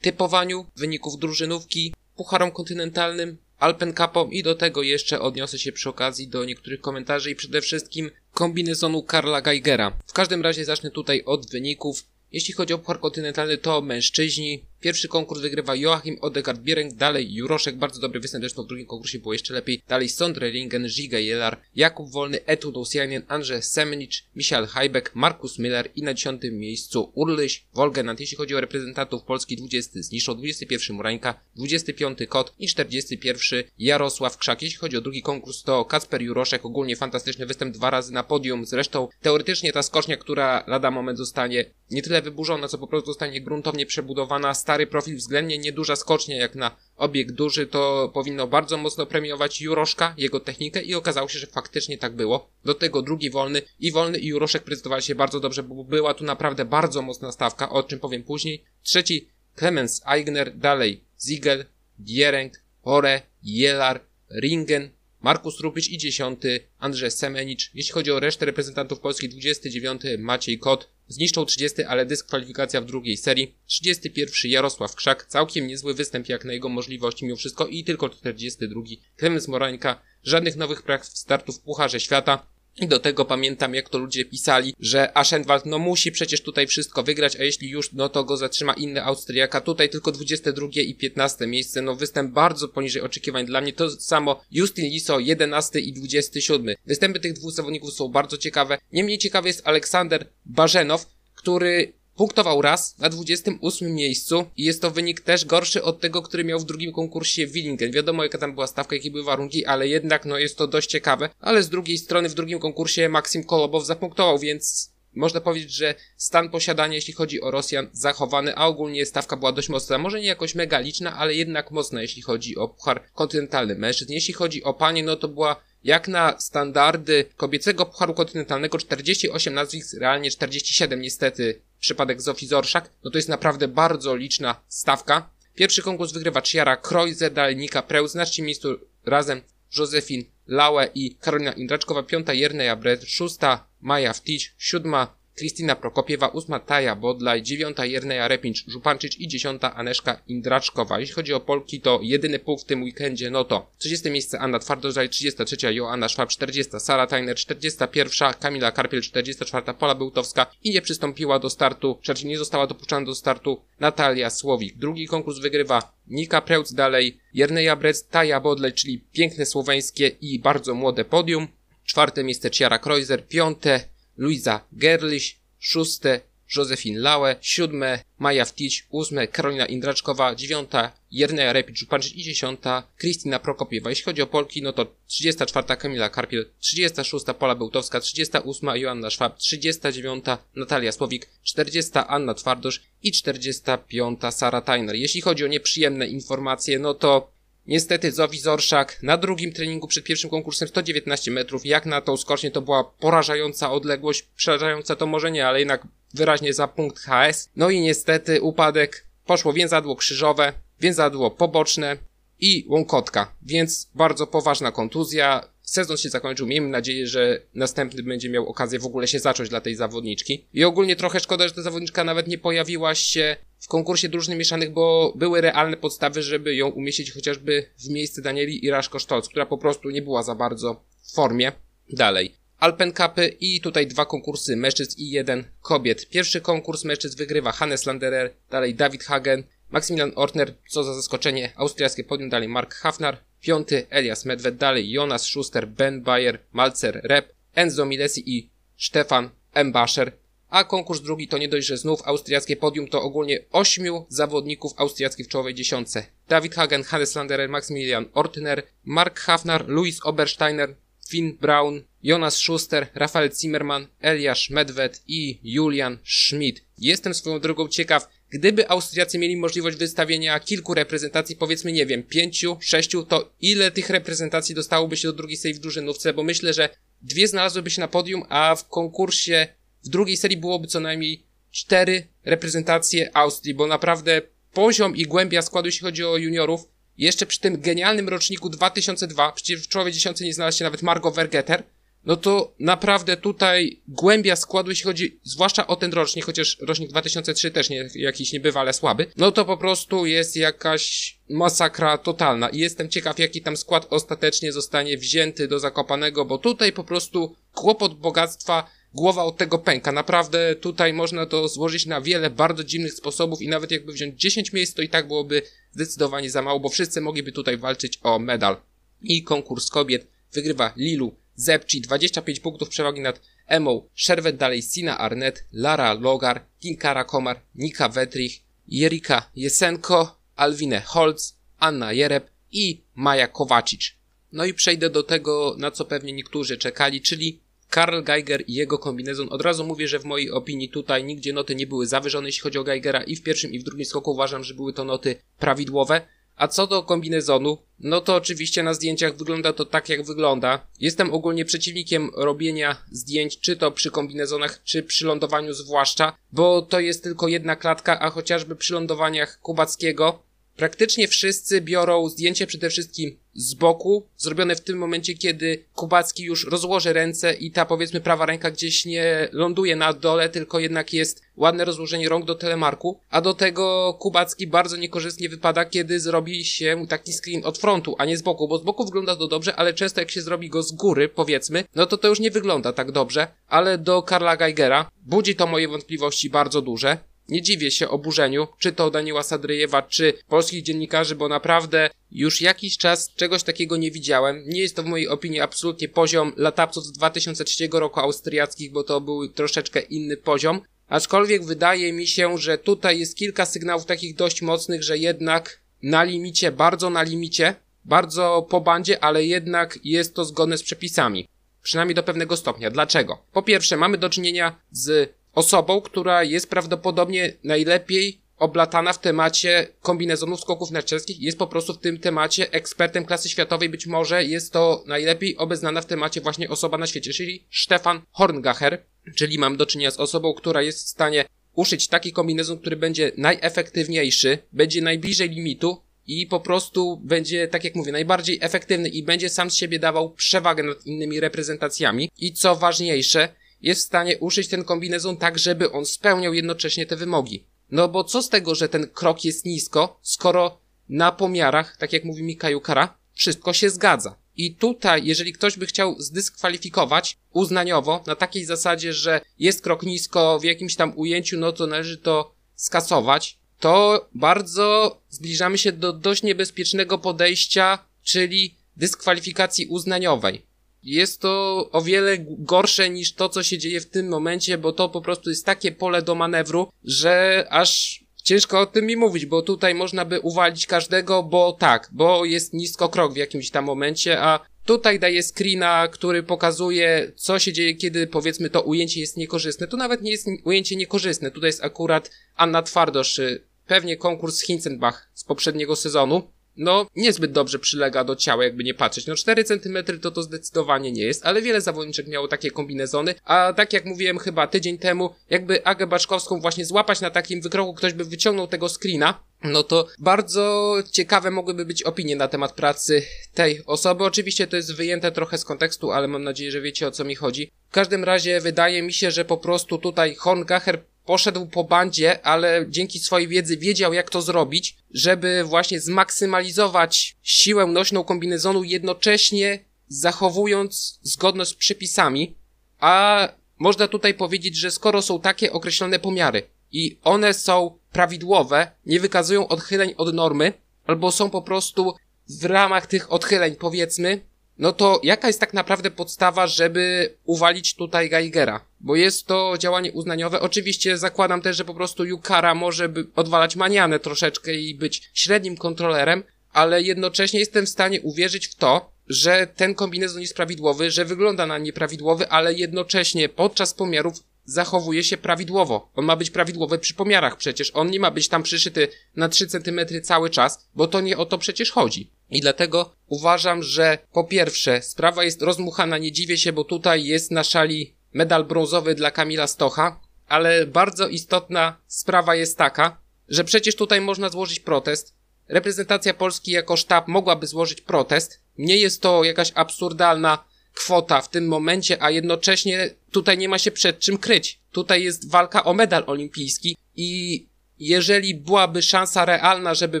typowaniu 0.00 0.66
wyników 0.76 1.18
drużynówki, 1.18 1.94
pucharom 2.16 2.50
kontynentalnym, 2.50 3.38
Alpen 3.58 3.94
Cupom 3.94 4.32
i 4.32 4.42
do 4.42 4.54
tego 4.54 4.82
jeszcze 4.82 5.20
odniosę 5.20 5.58
się 5.58 5.72
przy 5.72 5.88
okazji 5.88 6.28
do 6.28 6.44
niektórych 6.44 6.80
komentarzy 6.80 7.30
i 7.30 7.36
przede 7.36 7.60
wszystkim 7.60 8.10
kombinezonu 8.32 9.02
Karla 9.02 9.40
Geigera. 9.40 9.98
W 10.06 10.12
każdym 10.12 10.42
razie 10.42 10.64
zacznę 10.64 10.90
tutaj 10.90 11.22
od 11.24 11.50
wyników. 11.50 12.04
Jeśli 12.32 12.54
chodzi 12.54 12.74
o 12.74 12.78
Puchar 12.78 13.00
Kontynentalny, 13.00 13.58
to 13.58 13.80
mężczyźni. 13.80 14.64
Pierwszy 14.80 15.08
konkurs 15.08 15.40
wygrywa 15.40 15.74
Joachim 15.74 16.18
Odegaard 16.20 16.60
Biereng, 16.60 16.94
dalej 16.94 17.34
Juroszek, 17.34 17.76
bardzo 17.76 18.00
dobry 18.00 18.20
występ, 18.20 18.42
zresztą 18.42 18.62
w 18.62 18.66
drugim 18.66 18.86
konkursie 18.86 19.18
było 19.18 19.32
jeszcze 19.32 19.54
lepiej. 19.54 19.82
Dalej 19.88 20.08
Sondre 20.08 20.50
Ringen, 20.50 20.86
Giga 20.86 21.18
Jelar, 21.18 21.60
Jakub 21.76 22.12
Wolny, 22.12 22.44
Etu 22.44 22.72
Dosianin, 22.72 23.22
Andrzej 23.28 23.62
Semenic, 23.62 24.22
Michael 24.36 24.66
Hajbek, 24.66 25.14
Markus 25.14 25.58
Miller 25.58 25.90
i 25.96 26.02
na 26.02 26.14
dziesiątym 26.14 26.58
miejscu 26.58 27.12
Urlyś 27.14 27.64
Wolgenant. 27.74 28.20
Jeśli 28.20 28.36
chodzi 28.36 28.54
o 28.54 28.60
reprezentantów 28.60 29.22
Polski, 29.22 29.56
20 29.56 30.02
Zniszczą, 30.02 30.34
21 30.34 30.96
Murańka, 30.96 31.40
25 31.56 32.18
Kot 32.28 32.54
i 32.58 32.68
41 32.68 33.64
Jarosław 33.78 34.38
Krzak. 34.38 34.62
Jeśli 34.62 34.78
chodzi 34.78 34.96
o 34.96 35.00
drugi 35.00 35.22
konkurs, 35.22 35.62
to 35.62 35.84
Kacper 35.84 36.22
Juroszek, 36.22 36.66
ogólnie 36.66 36.96
fantastyczny 36.96 37.46
występ, 37.46 37.74
dwa 37.74 37.90
razy 37.90 38.12
na 38.12 38.22
podium. 38.22 38.66
Zresztą 38.66 39.08
teoretycznie 39.22 39.72
ta 39.72 39.82
skocznia, 39.82 40.16
która 40.16 40.64
lada 40.66 40.90
moment 40.90 41.18
zostanie 41.18 41.64
nie 41.90 42.02
tyle 42.02 42.22
wyburzona, 42.22 42.68
co 42.68 42.78
po 42.78 42.86
prostu 42.86 43.06
zostanie 43.06 43.40
gruntownie 43.40 43.86
przebudowana, 43.86 44.54
stary 44.68 44.86
profil, 44.86 45.16
względnie 45.16 45.58
nieduża 45.58 45.96
skocznia 45.96 46.36
jak 46.36 46.54
na 46.54 46.76
obiekt 46.96 47.34
duży, 47.34 47.66
to 47.66 48.10
powinno 48.14 48.46
bardzo 48.46 48.76
mocno 48.76 49.06
premiować 49.06 49.60
Juroszka, 49.60 50.14
jego 50.16 50.40
technikę 50.40 50.82
i 50.82 50.94
okazało 50.94 51.28
się, 51.28 51.38
że 51.38 51.46
faktycznie 51.46 51.98
tak 51.98 52.16
było. 52.16 52.50
Do 52.64 52.74
tego 52.74 53.02
drugi 53.02 53.30
wolny 53.30 53.62
i 53.80 53.92
wolny 53.92 54.18
i 54.18 54.26
Juroszek 54.26 54.62
prezentowali 54.62 55.02
się 55.02 55.14
bardzo 55.14 55.40
dobrze, 55.40 55.62
bo 55.62 55.84
była 55.84 56.14
tu 56.14 56.24
naprawdę 56.24 56.64
bardzo 56.64 57.02
mocna 57.02 57.32
stawka, 57.32 57.70
o 57.70 57.82
czym 57.82 58.00
powiem 58.00 58.22
później. 58.22 58.64
Trzeci 58.82 59.28
Clemens 59.58 60.02
Eigner, 60.06 60.56
dalej 60.56 61.04
Ziegel, 61.26 61.64
Giereng, 62.04 62.52
Ore, 62.82 63.22
Jelar, 63.42 64.00
Ringen, 64.42 64.90
Markus 65.22 65.60
Rupić 65.60 65.88
i 65.88 65.98
dziesiąty 65.98 66.60
Andrzej 66.78 67.10
Semenicz. 67.10 67.70
Jeśli 67.74 67.92
chodzi 67.92 68.10
o 68.10 68.20
resztę 68.20 68.46
reprezentantów 68.46 69.00
Polski, 69.00 69.28
29 69.28 70.02
Maciej 70.18 70.58
Kot, 70.58 70.88
Zniszczą 71.08 71.44
30, 71.44 71.82
ale 71.82 72.06
dyskwalifikacja 72.06 72.80
w 72.80 72.84
drugiej 72.84 73.16
serii. 73.16 73.54
31 73.66 74.50
Jarosław 74.50 74.94
Krzak, 74.94 75.26
całkiem 75.26 75.66
niezły 75.66 75.94
występ 75.94 76.28
jak 76.28 76.44
na 76.44 76.52
jego 76.52 76.68
możliwości 76.68 77.24
mimo 77.24 77.36
wszystko 77.36 77.66
i 77.66 77.84
tylko 77.84 78.08
42 78.08 78.80
Klemens 79.16 79.48
Morańka, 79.48 80.02
żadnych 80.24 80.56
nowych 80.56 80.82
praw 80.82 81.06
startów 81.06 81.56
w 81.56 81.60
Pucharze 81.60 82.00
Świata. 82.00 82.46
I 82.80 82.88
do 82.88 82.98
tego 82.98 83.24
pamiętam, 83.24 83.74
jak 83.74 83.88
to 83.88 83.98
ludzie 83.98 84.24
pisali, 84.24 84.74
że 84.80 85.16
Aschenwald 85.16 85.66
no 85.66 85.78
musi 85.78 86.12
przecież 86.12 86.42
tutaj 86.42 86.66
wszystko 86.66 87.02
wygrać, 87.02 87.36
a 87.36 87.44
jeśli 87.44 87.68
już, 87.68 87.92
no 87.92 88.08
to 88.08 88.24
go 88.24 88.36
zatrzyma 88.36 88.72
inny 88.74 89.04
Austriaka. 89.04 89.60
Tutaj 89.60 89.88
tylko 89.88 90.12
22 90.12 90.66
i 90.74 90.94
15 90.94 91.46
miejsce, 91.46 91.82
no 91.82 91.94
występ 91.96 92.32
bardzo 92.32 92.68
poniżej 92.68 93.02
oczekiwań 93.02 93.46
dla 93.46 93.60
mnie. 93.60 93.72
To 93.72 93.90
samo 93.90 94.44
Justin 94.50 94.84
Liso 94.84 95.18
11 95.18 95.80
i 95.80 95.92
27. 95.92 96.74
Występy 96.86 97.20
tych 97.20 97.32
dwóch 97.32 97.52
zawodników 97.52 97.92
są 97.92 98.08
bardzo 98.08 98.36
ciekawe. 98.36 98.78
Niemniej 98.92 99.18
ciekawy 99.18 99.48
jest 99.48 99.66
Aleksander 99.66 100.28
Barzenow, 100.46 101.06
który 101.34 101.97
Punktował 102.18 102.62
raz 102.62 102.98
na 102.98 103.08
28 103.08 103.94
miejscu 103.94 104.46
i 104.56 104.64
jest 104.64 104.82
to 104.82 104.90
wynik 104.90 105.20
też 105.20 105.44
gorszy 105.44 105.82
od 105.82 106.00
tego, 106.00 106.22
który 106.22 106.44
miał 106.44 106.60
w 106.60 106.64
drugim 106.64 106.92
konkursie 106.92 107.46
Willingen. 107.46 107.92
Wiadomo 107.92 108.22
jaka 108.22 108.38
tam 108.38 108.54
była 108.54 108.66
stawka, 108.66 108.96
jakie 108.96 109.10
były 109.10 109.24
warunki, 109.24 109.66
ale 109.66 109.88
jednak 109.88 110.24
no 110.24 110.38
jest 110.38 110.58
to 110.58 110.66
dość 110.66 110.90
ciekawe. 110.90 111.30
Ale 111.40 111.62
z 111.62 111.68
drugiej 111.68 111.98
strony 111.98 112.28
w 112.28 112.34
drugim 112.34 112.58
konkursie 112.58 113.08
Maksim 113.08 113.44
Kolobow 113.44 113.86
zapunktował, 113.86 114.38
więc 114.38 114.92
można 115.14 115.40
powiedzieć, 115.40 115.72
że 115.72 115.94
stan 116.16 116.50
posiadania, 116.50 116.94
jeśli 116.94 117.14
chodzi 117.14 117.40
o 117.40 117.50
Rosjan, 117.50 117.88
zachowany, 117.92 118.56
a 118.56 118.66
ogólnie 118.66 119.06
stawka 119.06 119.36
była 119.36 119.52
dość 119.52 119.68
mocna. 119.68 119.98
Może 119.98 120.20
nie 120.20 120.26
jakoś 120.26 120.54
mega 120.54 120.78
liczna, 120.78 121.16
ale 121.16 121.34
jednak 121.34 121.70
mocna, 121.70 122.02
jeśli 122.02 122.22
chodzi 122.22 122.56
o 122.56 122.68
puchar 122.68 123.02
kontynentalny 123.14 123.74
mężczyzn. 123.74 124.12
Jeśli 124.12 124.34
chodzi 124.34 124.64
o 124.64 124.74
panie, 124.74 125.02
no 125.02 125.16
to 125.16 125.28
była 125.28 125.56
jak 125.84 126.08
na 126.08 126.40
standardy 126.40 127.24
kobiecego 127.36 127.86
pucharu 127.86 128.14
kontynentalnego 128.14 128.78
48 128.78 129.54
nazwisk, 129.54 129.96
realnie 129.98 130.30
47 130.30 131.00
niestety 131.00 131.60
przypadek 131.80 132.22
Zofii 132.22 132.46
Zorszak, 132.46 132.90
no 133.04 133.10
to 133.10 133.18
jest 133.18 133.28
naprawdę 133.28 133.68
bardzo 133.68 134.16
liczna 134.16 134.60
stawka. 134.68 135.30
Pierwszy 135.54 135.82
konkurs 135.82 136.12
wygrywa 136.12 136.42
Chiara 136.42 136.76
Krojze, 136.76 137.30
dalej 137.30 137.56
Nika 137.56 137.82
Preus, 137.82 138.14
na 138.14 138.24
trzecim 138.24 138.44
miejscu 138.44 138.78
razem 139.04 139.42
Józefin 139.78 140.24
Laue 140.46 140.86
i 140.94 141.14
Karolina 141.14 141.52
Indraczkowa, 141.52 142.02
piąta 142.02 142.32
Jerneja 142.32 142.76
Bred, 142.76 143.04
szósta 143.04 143.66
Maja 143.80 144.12
Wtić, 144.12 144.54
siódma 144.58 145.17
Kristina 145.38 145.76
Prokopiewa, 145.76 146.28
ósma 146.28 146.60
Taja 146.60 146.96
Bodlaj, 146.96 147.42
dziewiąta 147.42 147.86
Jerneja 147.86 148.28
Repincz-Żupanczyć 148.28 149.16
i 149.18 149.28
dziesiąta 149.28 149.74
Aneszka 149.74 150.22
Indraczkowa. 150.28 151.00
Jeśli 151.00 151.14
chodzi 151.14 151.34
o 151.34 151.40
Polki, 151.40 151.80
to 151.80 152.00
jedyny 152.02 152.38
punkt 152.38 152.64
w 152.64 152.66
tym 152.66 152.82
weekendzie, 152.82 153.30
no 153.30 153.44
to 153.44 153.70
30 153.78 154.10
miejsce 154.10 154.38
Anna 154.38 154.58
Twardożaj, 154.58 155.08
33 155.08 155.74
Joanna 155.74 156.08
Szwab, 156.08 156.28
40 156.28 156.80
Sara 156.80 157.06
Tajner, 157.06 157.36
41 157.36 158.34
Kamila 158.40 158.72
Karpiel, 158.72 159.02
44 159.02 159.74
Pola 159.74 159.94
Bełtowska 159.94 160.46
i 160.64 160.70
nie 160.70 160.82
przystąpiła 160.82 161.38
do 161.38 161.50
startu, 161.50 161.98
znaczy 162.04 162.26
nie 162.26 162.38
została 162.38 162.66
dopuszczona 162.66 163.06
do 163.06 163.14
startu 163.14 163.62
Natalia 163.80 164.30
Słowik. 164.30 164.76
Drugi 164.76 165.06
konkurs 165.06 165.38
wygrywa 165.38 165.92
Nika 166.06 166.40
Preutz 166.40 166.72
dalej, 166.72 167.18
Jerneja 167.34 167.76
Brec, 167.76 168.06
Taja 168.06 168.40
Bodlej, 168.40 168.72
czyli 168.72 169.04
piękne 169.12 169.46
słoweńskie 169.46 170.08
i 170.08 170.38
bardzo 170.38 170.74
młode 170.74 171.04
podium. 171.04 171.48
Czwarte 171.84 172.24
miejsce 172.24 172.50
Ciara 172.50 172.78
Kreuzer, 172.78 173.28
piąte 173.28 173.80
Luisa 174.18 174.66
Gerlich, 174.72 175.36
szóste 175.58 176.20
Józefin 176.56 177.02
Laue, 177.02 177.36
siódme 177.40 178.04
Maja 178.18 178.44
Wtić, 178.44 178.86
ósme 178.90 179.26
Karolina 179.26 179.66
Indraczkowa, 179.66 180.34
dziewiąta 180.34 180.92
Jerneja 181.10 181.52
Repic 181.52 181.78
Żupanczyk 181.78 182.16
i 182.16 182.22
dziesiąta 182.22 182.82
Kristina 182.96 183.38
Prokopiewa. 183.38 183.90
Jeśli 183.90 184.04
chodzi 184.04 184.22
o 184.22 184.26
Polki, 184.26 184.62
no 184.62 184.72
to 184.72 184.86
34 185.06 185.76
Kamila 185.76 186.08
Karpiel, 186.10 186.50
36 186.58 187.26
Pola 187.38 187.54
Bełtowska, 187.54 188.00
38 188.00 188.76
Joanna 188.76 189.10
Szwab, 189.10 189.38
39 189.38 190.24
Natalia 190.56 190.92
Słowik, 190.92 191.28
40 191.42 191.92
Anna 191.94 192.34
Twardosz 192.34 192.82
i 193.02 193.12
45 193.12 194.20
Sara 194.30 194.60
Tajner. 194.60 194.96
Jeśli 194.96 195.20
chodzi 195.20 195.44
o 195.44 195.48
nieprzyjemne 195.48 196.06
informacje, 196.06 196.78
no 196.78 196.94
to 196.94 197.37
Niestety 197.68 198.12
Zowi 198.12 198.38
Zorszak 198.38 199.02
na 199.02 199.16
drugim 199.16 199.52
treningu 199.52 199.88
przed 199.88 200.04
pierwszym 200.04 200.30
konkursem 200.30 200.68
119 200.68 201.30
metrów, 201.30 201.66
jak 201.66 201.86
na 201.86 202.00
tą 202.00 202.16
skocznię 202.16 202.50
to 202.50 202.62
była 202.62 202.84
porażająca 202.84 203.72
odległość, 203.72 204.22
przerażająca 204.36 204.96
to 204.96 205.06
może 205.06 205.30
nie, 205.30 205.46
ale 205.46 205.58
jednak 205.58 205.86
wyraźnie 206.14 206.52
za 206.54 206.68
punkt 206.68 206.98
HS. 206.98 207.48
No 207.56 207.70
i 207.70 207.80
niestety 207.80 208.42
upadek, 208.42 209.04
poszło 209.26 209.52
więzadło 209.52 209.96
krzyżowe, 209.96 210.52
więzadło 210.80 211.30
poboczne 211.30 211.96
i 212.40 212.64
łąkotka, 212.68 213.34
więc 213.42 213.90
bardzo 213.94 214.26
poważna 214.26 214.72
kontuzja. 214.72 215.48
Sezon 215.62 215.96
się 215.96 216.08
zakończył, 216.08 216.46
miejmy 216.46 216.68
nadzieję, 216.68 217.06
że 217.06 217.40
następny 217.54 218.02
będzie 218.02 218.28
miał 218.28 218.48
okazję 218.48 218.78
w 218.78 218.86
ogóle 218.86 219.08
się 219.08 219.18
zacząć 219.18 219.48
dla 219.48 219.60
tej 219.60 219.74
zawodniczki. 219.74 220.46
I 220.54 220.64
ogólnie 220.64 220.96
trochę 220.96 221.20
szkoda, 221.20 221.48
że 221.48 221.54
ta 221.54 221.62
zawodniczka 221.62 222.04
nawet 222.04 222.26
nie 222.26 222.38
pojawiła 222.38 222.94
się 222.94 223.36
w 223.60 223.68
konkursie 223.68 224.08
drużyn 224.08 224.38
mieszanych, 224.38 224.72
bo 224.72 225.12
były 225.16 225.40
realne 225.40 225.76
podstawy, 225.76 226.22
żeby 226.22 226.54
ją 226.54 226.68
umieścić 226.68 227.12
chociażby 227.12 227.70
w 227.78 227.88
miejsce 227.88 228.22
Danieli 228.22 228.66
Iraszko-Sztolc, 228.66 229.28
która 229.28 229.46
po 229.46 229.58
prostu 229.58 229.90
nie 229.90 230.02
była 230.02 230.22
za 230.22 230.34
bardzo 230.34 230.84
w 231.02 231.14
formie. 231.14 231.52
Dalej. 231.92 232.34
Alpen 232.58 232.92
Cupy 232.92 233.36
i 233.40 233.60
tutaj 233.60 233.86
dwa 233.86 234.06
konkursy 234.06 234.56
mężczyzn 234.56 234.94
i 234.98 235.10
jeden 235.10 235.44
kobiet. 235.62 236.08
Pierwszy 236.08 236.40
konkurs 236.40 236.84
mężczyzn 236.84 237.18
wygrywa 237.18 237.52
Hannes 237.52 237.86
Landerer, 237.86 238.34
dalej 238.50 238.74
David 238.74 239.04
Hagen, 239.04 239.44
Maximilian 239.70 240.12
Ortner, 240.14 240.54
co 240.68 240.84
za 240.84 240.94
zaskoczenie, 240.94 241.52
austriackie 241.56 242.04
podium, 242.04 242.28
dalej 242.28 242.48
Mark 242.48 242.74
Hafnar, 242.74 243.18
piąty 243.40 243.86
Elias 243.90 244.24
Medved, 244.24 244.56
dalej 244.56 244.90
Jonas 244.90 245.22
Schuster, 245.22 245.68
Ben 245.68 246.02
Bayer, 246.02 246.38
Malzer 246.52 247.00
Rep, 247.04 247.32
Enzo 247.54 247.86
Milesi 247.86 248.36
i 248.36 248.50
Stefan 248.76 249.30
Embascher. 249.54 250.12
A 250.48 250.64
konkurs 250.64 251.00
drugi 251.00 251.28
to 251.28 251.38
nie 251.38 251.48
dość, 251.48 251.66
że 251.66 251.76
znów 251.76 252.02
austriackie 252.04 252.56
podium, 252.56 252.88
to 252.88 253.02
ogólnie 253.02 253.44
ośmiu 253.50 254.06
zawodników 254.08 254.72
austriackich 254.76 255.26
w 255.26 255.28
czołowej 255.28 255.54
dziesiątce. 255.54 256.06
David 256.28 256.54
Hagen, 256.54 256.82
Hannes 256.82 257.14
Landerer, 257.14 257.48
Maximilian 257.48 258.06
Ortner, 258.14 258.62
Mark 258.84 259.20
Hafnar, 259.20 259.68
Louis 259.68 260.00
Obersteiner, 260.02 260.74
Finn 261.08 261.36
Braun, 261.40 261.82
Jonas 262.02 262.36
Schuster, 262.36 262.86
Rafael 262.94 263.30
Zimmermann, 263.32 263.86
Eliasz 264.00 264.50
Medved 264.50 265.02
i 265.06 265.40
Julian 265.42 265.98
Schmidt. 266.04 266.60
Jestem 266.78 267.14
swoją 267.14 267.40
drogą 267.40 267.68
ciekaw, 267.68 268.08
gdyby 268.30 268.68
Austriacy 268.68 269.18
mieli 269.18 269.36
możliwość 269.36 269.76
wystawienia 269.76 270.40
kilku 270.40 270.74
reprezentacji, 270.74 271.36
powiedzmy, 271.36 271.72
nie 271.72 271.86
wiem, 271.86 272.02
pięciu, 272.02 272.56
sześciu, 272.60 273.02
to 273.02 273.32
ile 273.40 273.70
tych 273.70 273.90
reprezentacji 273.90 274.54
dostałoby 274.54 274.96
się 274.96 275.08
do 275.08 275.14
drugiej 275.14 275.36
serii 275.36 275.54
w 275.54 275.60
drużynówce, 275.60 276.12
bo 276.12 276.22
myślę, 276.22 276.52
że 276.52 276.68
dwie 277.02 277.28
znalazłyby 277.28 277.70
się 277.70 277.80
na 277.80 277.88
podium, 277.88 278.22
a 278.28 278.56
w 278.56 278.68
konkursie 278.68 279.48
w 279.84 279.88
drugiej 279.88 280.16
serii 280.16 280.36
byłoby 280.36 280.66
co 280.66 280.80
najmniej 280.80 281.26
cztery 281.50 282.06
reprezentacje 282.24 283.16
Austrii, 283.16 283.54
bo 283.54 283.66
naprawdę 283.66 284.22
poziom 284.52 284.96
i 284.96 285.02
głębia 285.02 285.42
składu, 285.42 285.68
jeśli 285.68 285.84
chodzi 285.84 286.04
o 286.04 286.16
juniorów, 286.16 286.68
jeszcze 286.98 287.26
przy 287.26 287.40
tym 287.40 287.60
genialnym 287.60 288.08
roczniku 288.08 288.48
2002, 288.48 289.32
przecież 289.32 289.62
w 289.62 289.68
czołowej 289.68 289.92
dziesiątce 289.92 290.24
nie 290.24 290.34
znalazł 290.34 290.58
się 290.58 290.64
nawet 290.64 290.82
Margot 290.82 291.14
Vergeter, 291.14 291.62
no 292.04 292.16
to 292.16 292.54
naprawdę 292.58 293.16
tutaj 293.16 293.82
głębia 293.88 294.36
składu, 294.36 294.70
jeśli 294.70 294.84
chodzi 294.84 295.20
zwłaszcza 295.22 295.66
o 295.66 295.76
ten 295.76 295.92
rocznik, 295.92 296.24
chociaż 296.24 296.56
rocznik 296.60 296.90
2003 296.90 297.50
też 297.50 297.70
nie, 297.70 297.88
jakiś 297.94 298.32
niebywale 298.32 298.72
słaby, 298.72 299.06
no 299.16 299.32
to 299.32 299.44
po 299.44 299.56
prostu 299.56 300.06
jest 300.06 300.36
jakaś 300.36 301.16
masakra 301.30 301.98
totalna. 301.98 302.48
I 302.48 302.58
jestem 302.58 302.88
ciekaw, 302.88 303.18
jaki 303.18 303.42
tam 303.42 303.56
skład 303.56 303.86
ostatecznie 303.90 304.52
zostanie 304.52 304.98
wzięty 304.98 305.48
do 305.48 305.58
Zakopanego, 305.58 306.24
bo 306.24 306.38
tutaj 306.38 306.72
po 306.72 306.84
prostu 306.84 307.36
kłopot 307.52 307.94
bogactwa 307.94 308.70
głowa 308.94 309.24
od 309.24 309.36
tego 309.36 309.58
pęka. 309.58 309.92
Naprawdę 309.92 310.54
tutaj 310.54 310.92
można 310.92 311.26
to 311.26 311.48
złożyć 311.48 311.86
na 311.86 312.00
wiele 312.00 312.30
bardzo 312.30 312.64
dziwnych 312.64 312.92
sposobów 312.92 313.42
i 313.42 313.48
nawet 313.48 313.70
jakby 313.70 313.92
wziąć 313.92 314.20
10 314.20 314.52
miejsc, 314.52 314.74
to 314.74 314.82
i 314.82 314.88
tak 314.88 315.06
byłoby 315.06 315.42
zdecydowanie 315.72 316.30
za 316.30 316.42
mało, 316.42 316.60
bo 316.60 316.68
wszyscy 316.68 317.00
mogliby 317.00 317.32
tutaj 317.32 317.56
walczyć 317.56 317.98
o 318.02 318.18
medal. 318.18 318.56
I 319.02 319.22
konkurs 319.22 319.70
kobiet 319.70 320.06
wygrywa 320.32 320.72
Lilu 320.76 321.14
Zepchi 321.36 321.80
25 321.80 322.40
punktów 322.40 322.68
przewagi 322.68 323.00
nad 323.00 323.20
Emą, 323.46 323.88
Sherwet 323.94 324.36
dalej 324.36 324.62
Sina 324.62 324.98
Arnett, 324.98 325.44
Lara 325.52 325.92
Logar, 325.92 326.44
Kinkara 326.60 327.04
Komar, 327.04 327.40
Nika 327.54 327.88
Wetrich, 327.88 328.40
Jerika 328.68 329.30
Jesenko, 329.36 330.18
Alwinę 330.36 330.80
Holz, 330.80 331.36
Anna 331.58 331.92
Jereb 331.92 332.30
i 332.52 332.82
Maja 332.94 333.28
Kowacic. 333.28 333.92
No 334.32 334.44
i 334.44 334.54
przejdę 334.54 334.90
do 334.90 335.02
tego, 335.02 335.56
na 335.58 335.70
co 335.70 335.84
pewnie 335.84 336.12
niektórzy 336.12 336.56
czekali, 336.56 337.00
czyli 337.00 337.40
Karl 337.70 338.02
Geiger 338.02 338.44
i 338.46 338.54
jego 338.54 338.78
kombinezon. 338.78 339.28
Od 339.30 339.42
razu 339.42 339.64
mówię, 339.64 339.88
że 339.88 339.98
w 339.98 340.04
mojej 340.04 340.30
opinii 340.30 340.68
tutaj 340.68 341.04
nigdzie 341.04 341.32
noty 341.32 341.54
nie 341.54 341.66
były 341.66 341.86
zawyżone, 341.86 342.28
jeśli 342.28 342.40
chodzi 342.40 342.58
o 342.58 342.64
Geigera 342.64 343.02
i 343.02 343.16
w 343.16 343.22
pierwszym 343.22 343.52
i 343.52 343.58
w 343.58 343.62
drugim 343.62 343.84
skoku 343.86 344.10
uważam, 344.10 344.44
że 344.44 344.54
były 344.54 344.72
to 344.72 344.84
noty 344.84 345.16
prawidłowe. 345.38 346.00
A 346.36 346.48
co 346.48 346.66
do 346.66 346.82
kombinezonu, 346.82 347.58
no 347.80 348.00
to 348.00 348.14
oczywiście 348.14 348.62
na 348.62 348.74
zdjęciach 348.74 349.16
wygląda 349.16 349.52
to 349.52 349.64
tak, 349.64 349.88
jak 349.88 350.02
wygląda. 350.02 350.66
Jestem 350.80 351.12
ogólnie 351.14 351.44
przeciwnikiem 351.44 352.10
robienia 352.14 352.76
zdjęć, 352.90 353.40
czy 353.40 353.56
to 353.56 353.70
przy 353.70 353.90
kombinezonach, 353.90 354.62
czy 354.64 354.82
przy 354.82 355.06
lądowaniu 355.06 355.52
zwłaszcza, 355.52 356.16
bo 356.32 356.62
to 356.62 356.80
jest 356.80 357.02
tylko 357.02 357.28
jedna 357.28 357.56
klatka, 357.56 358.00
a 358.00 358.10
chociażby 358.10 358.56
przy 358.56 358.74
lądowaniach 358.74 359.40
Kubackiego 359.40 360.28
Praktycznie 360.58 361.08
wszyscy 361.08 361.60
biorą 361.60 362.08
zdjęcie 362.08 362.46
przede 362.46 362.70
wszystkim 362.70 363.18
z 363.38 363.54
boku, 363.54 364.06
zrobione 364.16 364.56
w 364.56 364.60
tym 364.60 364.78
momencie, 364.78 365.14
kiedy 365.14 365.64
Kubacki 365.74 366.22
już 366.22 366.46
rozłoży 366.46 366.92
ręce 366.92 367.34
i 367.34 367.50
ta 367.50 367.66
powiedzmy 367.66 368.00
prawa 368.00 368.26
ręka 368.26 368.50
gdzieś 368.50 368.84
nie 368.84 369.28
ląduje 369.32 369.76
na 369.76 369.92
dole, 369.92 370.28
tylko 370.28 370.58
jednak 370.58 370.92
jest 370.92 371.22
ładne 371.36 371.64
rozłożenie 371.64 372.08
rąk 372.08 372.24
do 372.24 372.34
telemarku, 372.34 373.00
a 373.10 373.20
do 373.20 373.34
tego 373.34 373.94
Kubacki 374.00 374.46
bardzo 374.46 374.76
niekorzystnie 374.76 375.28
wypada, 375.28 375.64
kiedy 375.64 376.00
zrobi 376.00 376.44
się 376.44 376.86
taki 376.88 377.12
screen 377.12 377.40
od 377.44 377.58
frontu, 377.58 377.94
a 377.98 378.04
nie 378.04 378.16
z 378.16 378.22
boku, 378.22 378.48
bo 378.48 378.58
z 378.58 378.62
boku 378.62 378.84
wygląda 378.84 379.16
to 379.16 379.28
dobrze, 379.28 379.56
ale 379.56 379.74
często 379.74 380.00
jak 380.00 380.10
się 380.10 380.22
zrobi 380.22 380.48
go 380.48 380.62
z 380.62 380.72
góry, 380.72 381.08
powiedzmy, 381.08 381.64
no 381.74 381.86
to 381.86 381.98
to 381.98 382.08
już 382.08 382.20
nie 382.20 382.30
wygląda 382.30 382.72
tak 382.72 382.92
dobrze, 382.92 383.28
ale 383.48 383.78
do 383.78 384.02
Karla 384.02 384.36
Geigera 384.36 384.90
budzi 385.06 385.36
to 385.36 385.46
moje 385.46 385.68
wątpliwości 385.68 386.30
bardzo 386.30 386.62
duże. 386.62 386.98
Nie 387.28 387.42
dziwię 387.42 387.70
się 387.70 387.88
oburzeniu, 387.88 388.48
czy 388.58 388.72
to 388.72 388.90
Daniela 388.90 389.22
Sadryjewa, 389.22 389.82
czy 389.82 390.14
polskich 390.28 390.62
dziennikarzy, 390.62 391.14
bo 391.14 391.28
naprawdę 391.28 391.90
już 392.10 392.40
jakiś 392.40 392.78
czas 392.78 393.14
czegoś 393.14 393.42
takiego 393.42 393.76
nie 393.76 393.90
widziałem. 393.90 394.42
Nie 394.46 394.60
jest 394.60 394.76
to 394.76 394.82
w 394.82 394.86
mojej 394.86 395.08
opinii 395.08 395.40
absolutnie 395.40 395.88
poziom 395.88 396.32
latapców 396.36 396.84
z 396.84 396.92
2003 396.92 397.68
roku 397.72 398.00
austriackich, 398.00 398.72
bo 398.72 398.84
to 398.84 399.00
był 399.00 399.28
troszeczkę 399.28 399.80
inny 399.80 400.16
poziom. 400.16 400.60
Aczkolwiek 400.88 401.44
wydaje 401.44 401.92
mi 401.92 402.06
się, 402.06 402.38
że 402.38 402.58
tutaj 402.58 402.98
jest 402.98 403.16
kilka 403.16 403.46
sygnałów 403.46 403.86
takich 403.86 404.14
dość 404.14 404.42
mocnych, 404.42 404.82
że 404.82 404.98
jednak 404.98 405.60
na 405.82 406.04
limicie, 406.04 406.52
bardzo 406.52 406.90
na 406.90 407.02
limicie, 407.02 407.54
bardzo 407.84 408.46
po 408.50 408.60
bandzie, 408.60 409.04
ale 409.04 409.24
jednak 409.24 409.78
jest 409.84 410.14
to 410.14 410.24
zgodne 410.24 410.58
z 410.58 410.62
przepisami. 410.62 411.28
Przynajmniej 411.62 411.94
do 411.94 412.02
pewnego 412.02 412.36
stopnia. 412.36 412.70
Dlaczego? 412.70 413.18
Po 413.32 413.42
pierwsze, 413.42 413.76
mamy 413.76 413.98
do 413.98 414.10
czynienia 414.10 414.60
z 414.70 415.17
osobą, 415.38 415.80
która 415.80 416.24
jest 416.24 416.50
prawdopodobnie 416.50 417.32
najlepiej 417.44 418.20
oblatana 418.38 418.92
w 418.92 419.00
temacie 419.00 419.68
kombinezonów 419.80 420.40
skoków 420.40 420.70
narciarskich 420.70 421.20
jest 421.20 421.38
po 421.38 421.46
prostu 421.46 421.74
w 421.74 421.78
tym 421.78 421.98
temacie 421.98 422.52
ekspertem 422.52 423.04
klasy 423.04 423.28
światowej, 423.28 423.68
być 423.68 423.86
może 423.86 424.24
jest 424.24 424.52
to 424.52 424.84
najlepiej 424.86 425.36
obeznana 425.36 425.80
w 425.80 425.86
temacie 425.86 426.20
właśnie 426.20 426.48
osoba 426.48 426.78
na 426.78 426.86
świecie, 426.86 427.12
czyli 427.12 427.44
Stefan 427.52 428.00
Horngacher, 428.12 428.82
czyli 429.14 429.38
mam 429.38 429.56
do 429.56 429.66
czynienia 429.66 429.90
z 429.90 429.96
osobą, 429.96 430.34
która 430.34 430.62
jest 430.62 430.78
w 430.78 430.88
stanie 430.88 431.24
uszyć 431.54 431.88
taki 431.88 432.12
kombinezon, 432.12 432.58
który 432.58 432.76
będzie 432.76 433.12
najefektywniejszy, 433.16 434.38
będzie 434.52 434.82
najbliżej 434.82 435.30
limitu 435.30 435.82
i 436.06 436.26
po 436.26 436.40
prostu 436.40 437.00
będzie, 437.04 437.48
tak 437.48 437.64
jak 437.64 437.74
mówię, 437.74 437.92
najbardziej 437.92 438.38
efektywny 438.40 438.88
i 438.88 439.02
będzie 439.02 439.28
sam 439.28 439.50
z 439.50 439.54
siebie 439.54 439.78
dawał 439.78 440.10
przewagę 440.10 440.62
nad 440.62 440.86
innymi 440.86 441.20
reprezentacjami. 441.20 442.10
I 442.18 442.32
co 442.32 442.56
ważniejsze, 442.56 443.28
jest 443.62 443.80
w 443.80 443.86
stanie 443.86 444.18
uszyć 444.18 444.48
ten 444.48 444.64
kombinezon 444.64 445.16
tak, 445.16 445.38
żeby 445.38 445.72
on 445.72 445.86
spełniał 445.86 446.34
jednocześnie 446.34 446.86
te 446.86 446.96
wymogi. 446.96 447.44
No 447.70 447.88
bo 447.88 448.04
co 448.04 448.22
z 448.22 448.28
tego, 448.28 448.54
że 448.54 448.68
ten 448.68 448.88
krok 448.88 449.24
jest 449.24 449.44
nisko, 449.44 449.98
skoro 450.02 450.60
na 450.88 451.12
pomiarach, 451.12 451.76
tak 451.76 451.92
jak 451.92 452.04
mówi 452.04 452.22
Mikaju 452.22 452.60
Kara, 452.60 452.98
wszystko 453.14 453.52
się 453.52 453.70
zgadza. 453.70 454.16
I 454.36 454.54
tutaj, 454.54 455.04
jeżeli 455.04 455.32
ktoś 455.32 455.56
by 455.56 455.66
chciał 455.66 456.00
zdyskwalifikować 456.00 457.16
uznaniowo 457.32 458.04
na 458.06 458.16
takiej 458.16 458.44
zasadzie, 458.44 458.92
że 458.92 459.20
jest 459.38 459.62
krok 459.62 459.82
nisko 459.82 460.38
w 460.38 460.44
jakimś 460.44 460.76
tam 460.76 460.92
ujęciu, 460.96 461.38
no 461.38 461.52
to 461.52 461.66
należy 461.66 461.98
to 461.98 462.34
skasować, 462.54 463.38
to 463.60 464.06
bardzo 464.14 464.98
zbliżamy 465.10 465.58
się 465.58 465.72
do 465.72 465.92
dość 465.92 466.22
niebezpiecznego 466.22 466.98
podejścia, 466.98 467.78
czyli 468.02 468.54
dyskwalifikacji 468.76 469.66
uznaniowej. 469.66 470.47
Jest 470.88 471.20
to 471.20 471.68
o 471.72 471.82
wiele 471.82 472.16
gorsze 472.28 472.90
niż 472.90 473.12
to, 473.12 473.28
co 473.28 473.42
się 473.42 473.58
dzieje 473.58 473.80
w 473.80 473.90
tym 473.90 474.08
momencie, 474.08 474.58
bo 474.58 474.72
to 474.72 474.88
po 474.88 475.00
prostu 475.00 475.30
jest 475.30 475.46
takie 475.46 475.72
pole 475.72 476.02
do 476.02 476.14
manewru, 476.14 476.68
że 476.84 477.46
aż 477.50 478.00
ciężko 478.24 478.60
o 478.60 478.66
tym 478.66 478.86
mi 478.86 478.96
mówić, 478.96 479.26
bo 479.26 479.42
tutaj 479.42 479.74
można 479.74 480.04
by 480.04 480.20
uwalić 480.20 480.66
każdego, 480.66 481.22
bo 481.22 481.52
tak, 481.52 481.88
bo 481.92 482.24
jest 482.24 482.52
nisko 482.52 482.88
krok 482.88 483.12
w 483.12 483.16
jakimś 483.16 483.50
tam 483.50 483.64
momencie, 483.64 484.20
a 484.20 484.40
tutaj 484.64 484.98
daje 484.98 485.22
screena, 485.22 485.88
który 485.88 486.22
pokazuje, 486.22 487.12
co 487.16 487.38
się 487.38 487.52
dzieje, 487.52 487.74
kiedy 487.74 488.06
powiedzmy 488.06 488.50
to 488.50 488.62
ujęcie 488.62 489.00
jest 489.00 489.16
niekorzystne. 489.16 489.66
To 489.66 489.76
nawet 489.76 490.02
nie 490.02 490.10
jest 490.10 490.26
ujęcie 490.44 490.76
niekorzystne, 490.76 491.30
tutaj 491.30 491.48
jest 491.48 491.64
akurat 491.64 492.10
Anna 492.36 492.62
Twardosz, 492.62 493.20
pewnie 493.66 493.96
konkurs 493.96 494.40
Hinzenbach 494.40 495.10
z 495.14 495.24
poprzedniego 495.24 495.76
sezonu, 495.76 496.30
no 496.58 496.86
niezbyt 496.96 497.32
dobrze 497.32 497.58
przylega 497.58 498.04
do 498.04 498.16
ciała, 498.16 498.44
jakby 498.44 498.64
nie 498.64 498.74
patrzeć. 498.74 499.06
No 499.06 499.14
4 499.14 499.44
cm 499.44 500.00
to 500.02 500.10
to 500.10 500.22
zdecydowanie 500.22 500.92
nie 500.92 501.02
jest, 501.02 501.26
ale 501.26 501.42
wiele 501.42 501.60
zawodniczek 501.60 502.06
miało 502.06 502.28
takie 502.28 502.50
kombinezony, 502.50 503.14
a 503.24 503.52
tak 503.56 503.72
jak 503.72 503.84
mówiłem 503.84 504.18
chyba 504.18 504.46
tydzień 504.46 504.78
temu, 504.78 505.14
jakby 505.30 505.66
Agę 505.66 505.86
Baczkowską 505.86 506.40
właśnie 506.40 506.64
złapać 506.64 507.00
na 507.00 507.10
takim 507.10 507.40
wykroku, 507.40 507.74
ktoś 507.74 507.92
by 507.92 508.04
wyciągnął 508.04 508.46
tego 508.46 508.68
screena, 508.68 509.20
no 509.44 509.62
to 509.62 509.86
bardzo 509.98 510.74
ciekawe 510.92 511.30
mogłyby 511.30 511.64
być 511.64 511.82
opinie 511.82 512.16
na 512.16 512.28
temat 512.28 512.52
pracy 512.52 513.02
tej 513.34 513.62
osoby. 513.66 514.04
Oczywiście 514.04 514.46
to 514.46 514.56
jest 514.56 514.74
wyjęte 514.74 515.12
trochę 515.12 515.38
z 515.38 515.44
kontekstu, 515.44 515.92
ale 515.92 516.08
mam 516.08 516.24
nadzieję, 516.24 516.50
że 516.50 516.60
wiecie 516.60 516.88
o 516.88 516.90
co 516.90 517.04
mi 517.04 517.14
chodzi. 517.14 517.50
W 517.68 517.72
każdym 517.72 518.04
razie 518.04 518.40
wydaje 518.40 518.82
mi 518.82 518.92
się, 518.92 519.10
że 519.10 519.24
po 519.24 519.36
prostu 519.36 519.78
tutaj 519.78 520.14
Horngacher 520.14 520.82
poszedł 521.08 521.46
po 521.46 521.64
bandzie, 521.64 522.26
ale 522.26 522.66
dzięki 522.68 522.98
swojej 522.98 523.28
wiedzy 523.28 523.56
wiedział 523.56 523.92
jak 523.92 524.10
to 524.10 524.22
zrobić, 524.22 524.76
żeby 524.90 525.44
właśnie 525.44 525.80
zmaksymalizować 525.80 527.16
siłę 527.22 527.66
nośną 527.66 528.04
kombinezonu 528.04 528.64
jednocześnie 528.64 529.64
zachowując 529.86 530.98
zgodność 531.02 531.50
z 531.50 531.54
przepisami, 531.54 532.34
a 532.78 533.28
można 533.58 533.88
tutaj 533.88 534.14
powiedzieć, 534.14 534.56
że 534.56 534.70
skoro 534.70 535.02
są 535.02 535.20
takie 535.20 535.52
określone 535.52 535.98
pomiary 535.98 536.42
i 536.72 536.98
one 537.04 537.34
są 537.34 537.78
prawidłowe, 537.92 538.70
nie 538.86 539.00
wykazują 539.00 539.48
odchyleń 539.48 539.94
od 539.96 540.14
normy, 540.14 540.52
albo 540.86 541.12
są 541.12 541.30
po 541.30 541.42
prostu 541.42 541.94
w 542.28 542.44
ramach 542.44 542.86
tych 542.86 543.12
odchyleń, 543.12 543.56
powiedzmy, 543.56 544.20
no 544.58 544.72
to 544.72 545.00
jaka 545.02 545.26
jest 545.26 545.40
tak 545.40 545.54
naprawdę 545.54 545.90
podstawa, 545.90 546.46
żeby 546.46 547.14
uwalić 547.24 547.74
tutaj 547.74 548.10
Geigera? 548.10 548.60
Bo 548.80 548.96
jest 548.96 549.26
to 549.26 549.54
działanie 549.58 549.92
uznaniowe. 549.92 550.40
Oczywiście 550.40 550.98
zakładam 550.98 551.42
też, 551.42 551.56
że 551.56 551.64
po 551.64 551.74
prostu 551.74 552.04
Yukara 552.04 552.54
może 552.54 552.92
odwalać 553.16 553.56
manianę 553.56 554.00
troszeczkę 554.00 554.54
i 554.54 554.74
być 554.74 555.10
średnim 555.14 555.56
kontrolerem, 555.56 556.22
ale 556.52 556.82
jednocześnie 556.82 557.40
jestem 557.40 557.66
w 557.66 557.68
stanie 557.68 558.00
uwierzyć 558.00 558.48
w 558.48 558.54
to, 558.54 558.92
że 559.08 559.46
ten 559.56 559.74
kombinezon 559.74 560.20
jest 560.20 560.36
prawidłowy, 560.36 560.90
że 560.90 561.04
wygląda 561.04 561.46
na 561.46 561.58
nieprawidłowy, 561.58 562.28
ale 562.28 562.54
jednocześnie 562.54 563.28
podczas 563.28 563.74
pomiarów 563.74 564.14
zachowuje 564.44 565.04
się 565.04 565.16
prawidłowo. 565.16 565.90
On 565.94 566.04
ma 566.04 566.16
być 566.16 566.30
prawidłowy 566.30 566.78
przy 566.78 566.94
pomiarach 566.94 567.36
przecież. 567.36 567.70
On 567.74 567.90
nie 567.90 568.00
ma 568.00 568.10
być 568.10 568.28
tam 568.28 568.42
przyszyty 568.42 568.88
na 569.16 569.28
3 569.28 569.46
cm 569.46 569.80
cały 570.02 570.30
czas, 570.30 570.68
bo 570.74 570.86
to 570.86 571.00
nie 571.00 571.16
o 571.16 571.26
to 571.26 571.38
przecież 571.38 571.70
chodzi. 571.70 572.10
I 572.30 572.40
dlatego 572.40 572.94
uważam, 573.06 573.62
że 573.62 573.98
po 574.12 574.24
pierwsze 574.24 574.82
sprawa 574.82 575.24
jest 575.24 575.42
rozmuchana, 575.42 575.98
nie 575.98 576.12
dziwię 576.12 576.38
się, 576.38 576.52
bo 576.52 576.64
tutaj 576.64 577.04
jest 577.04 577.30
na 577.30 577.44
szali 577.44 577.94
medal 578.12 578.44
brązowy 578.44 578.94
dla 578.94 579.10
Kamila 579.10 579.46
Stocha, 579.46 580.00
ale 580.28 580.66
bardzo 580.66 581.08
istotna 581.08 581.76
sprawa 581.86 582.34
jest 582.34 582.58
taka, 582.58 583.00
że 583.28 583.44
przecież 583.44 583.76
tutaj 583.76 584.00
można 584.00 584.28
złożyć 584.28 584.60
protest. 584.60 585.14
Reprezentacja 585.48 586.14
Polski 586.14 586.50
jako 586.50 586.76
sztab 586.76 587.08
mogłaby 587.08 587.46
złożyć 587.46 587.80
protest. 587.80 588.40
Nie 588.58 588.76
jest 588.76 589.02
to 589.02 589.24
jakaś 589.24 589.52
absurdalna 589.54 590.44
kwota 590.74 591.20
w 591.20 591.30
tym 591.30 591.48
momencie, 591.48 592.02
a 592.02 592.10
jednocześnie 592.10 592.90
tutaj 593.10 593.38
nie 593.38 593.48
ma 593.48 593.58
się 593.58 593.70
przed 593.70 593.98
czym 593.98 594.18
kryć. 594.18 594.60
Tutaj 594.72 595.02
jest 595.02 595.30
walka 595.30 595.64
o 595.64 595.74
medal 595.74 596.04
olimpijski 596.06 596.76
i 596.96 597.47
jeżeli 597.80 598.34
byłaby 598.34 598.82
szansa 598.82 599.24
realna, 599.24 599.74
żeby 599.74 600.00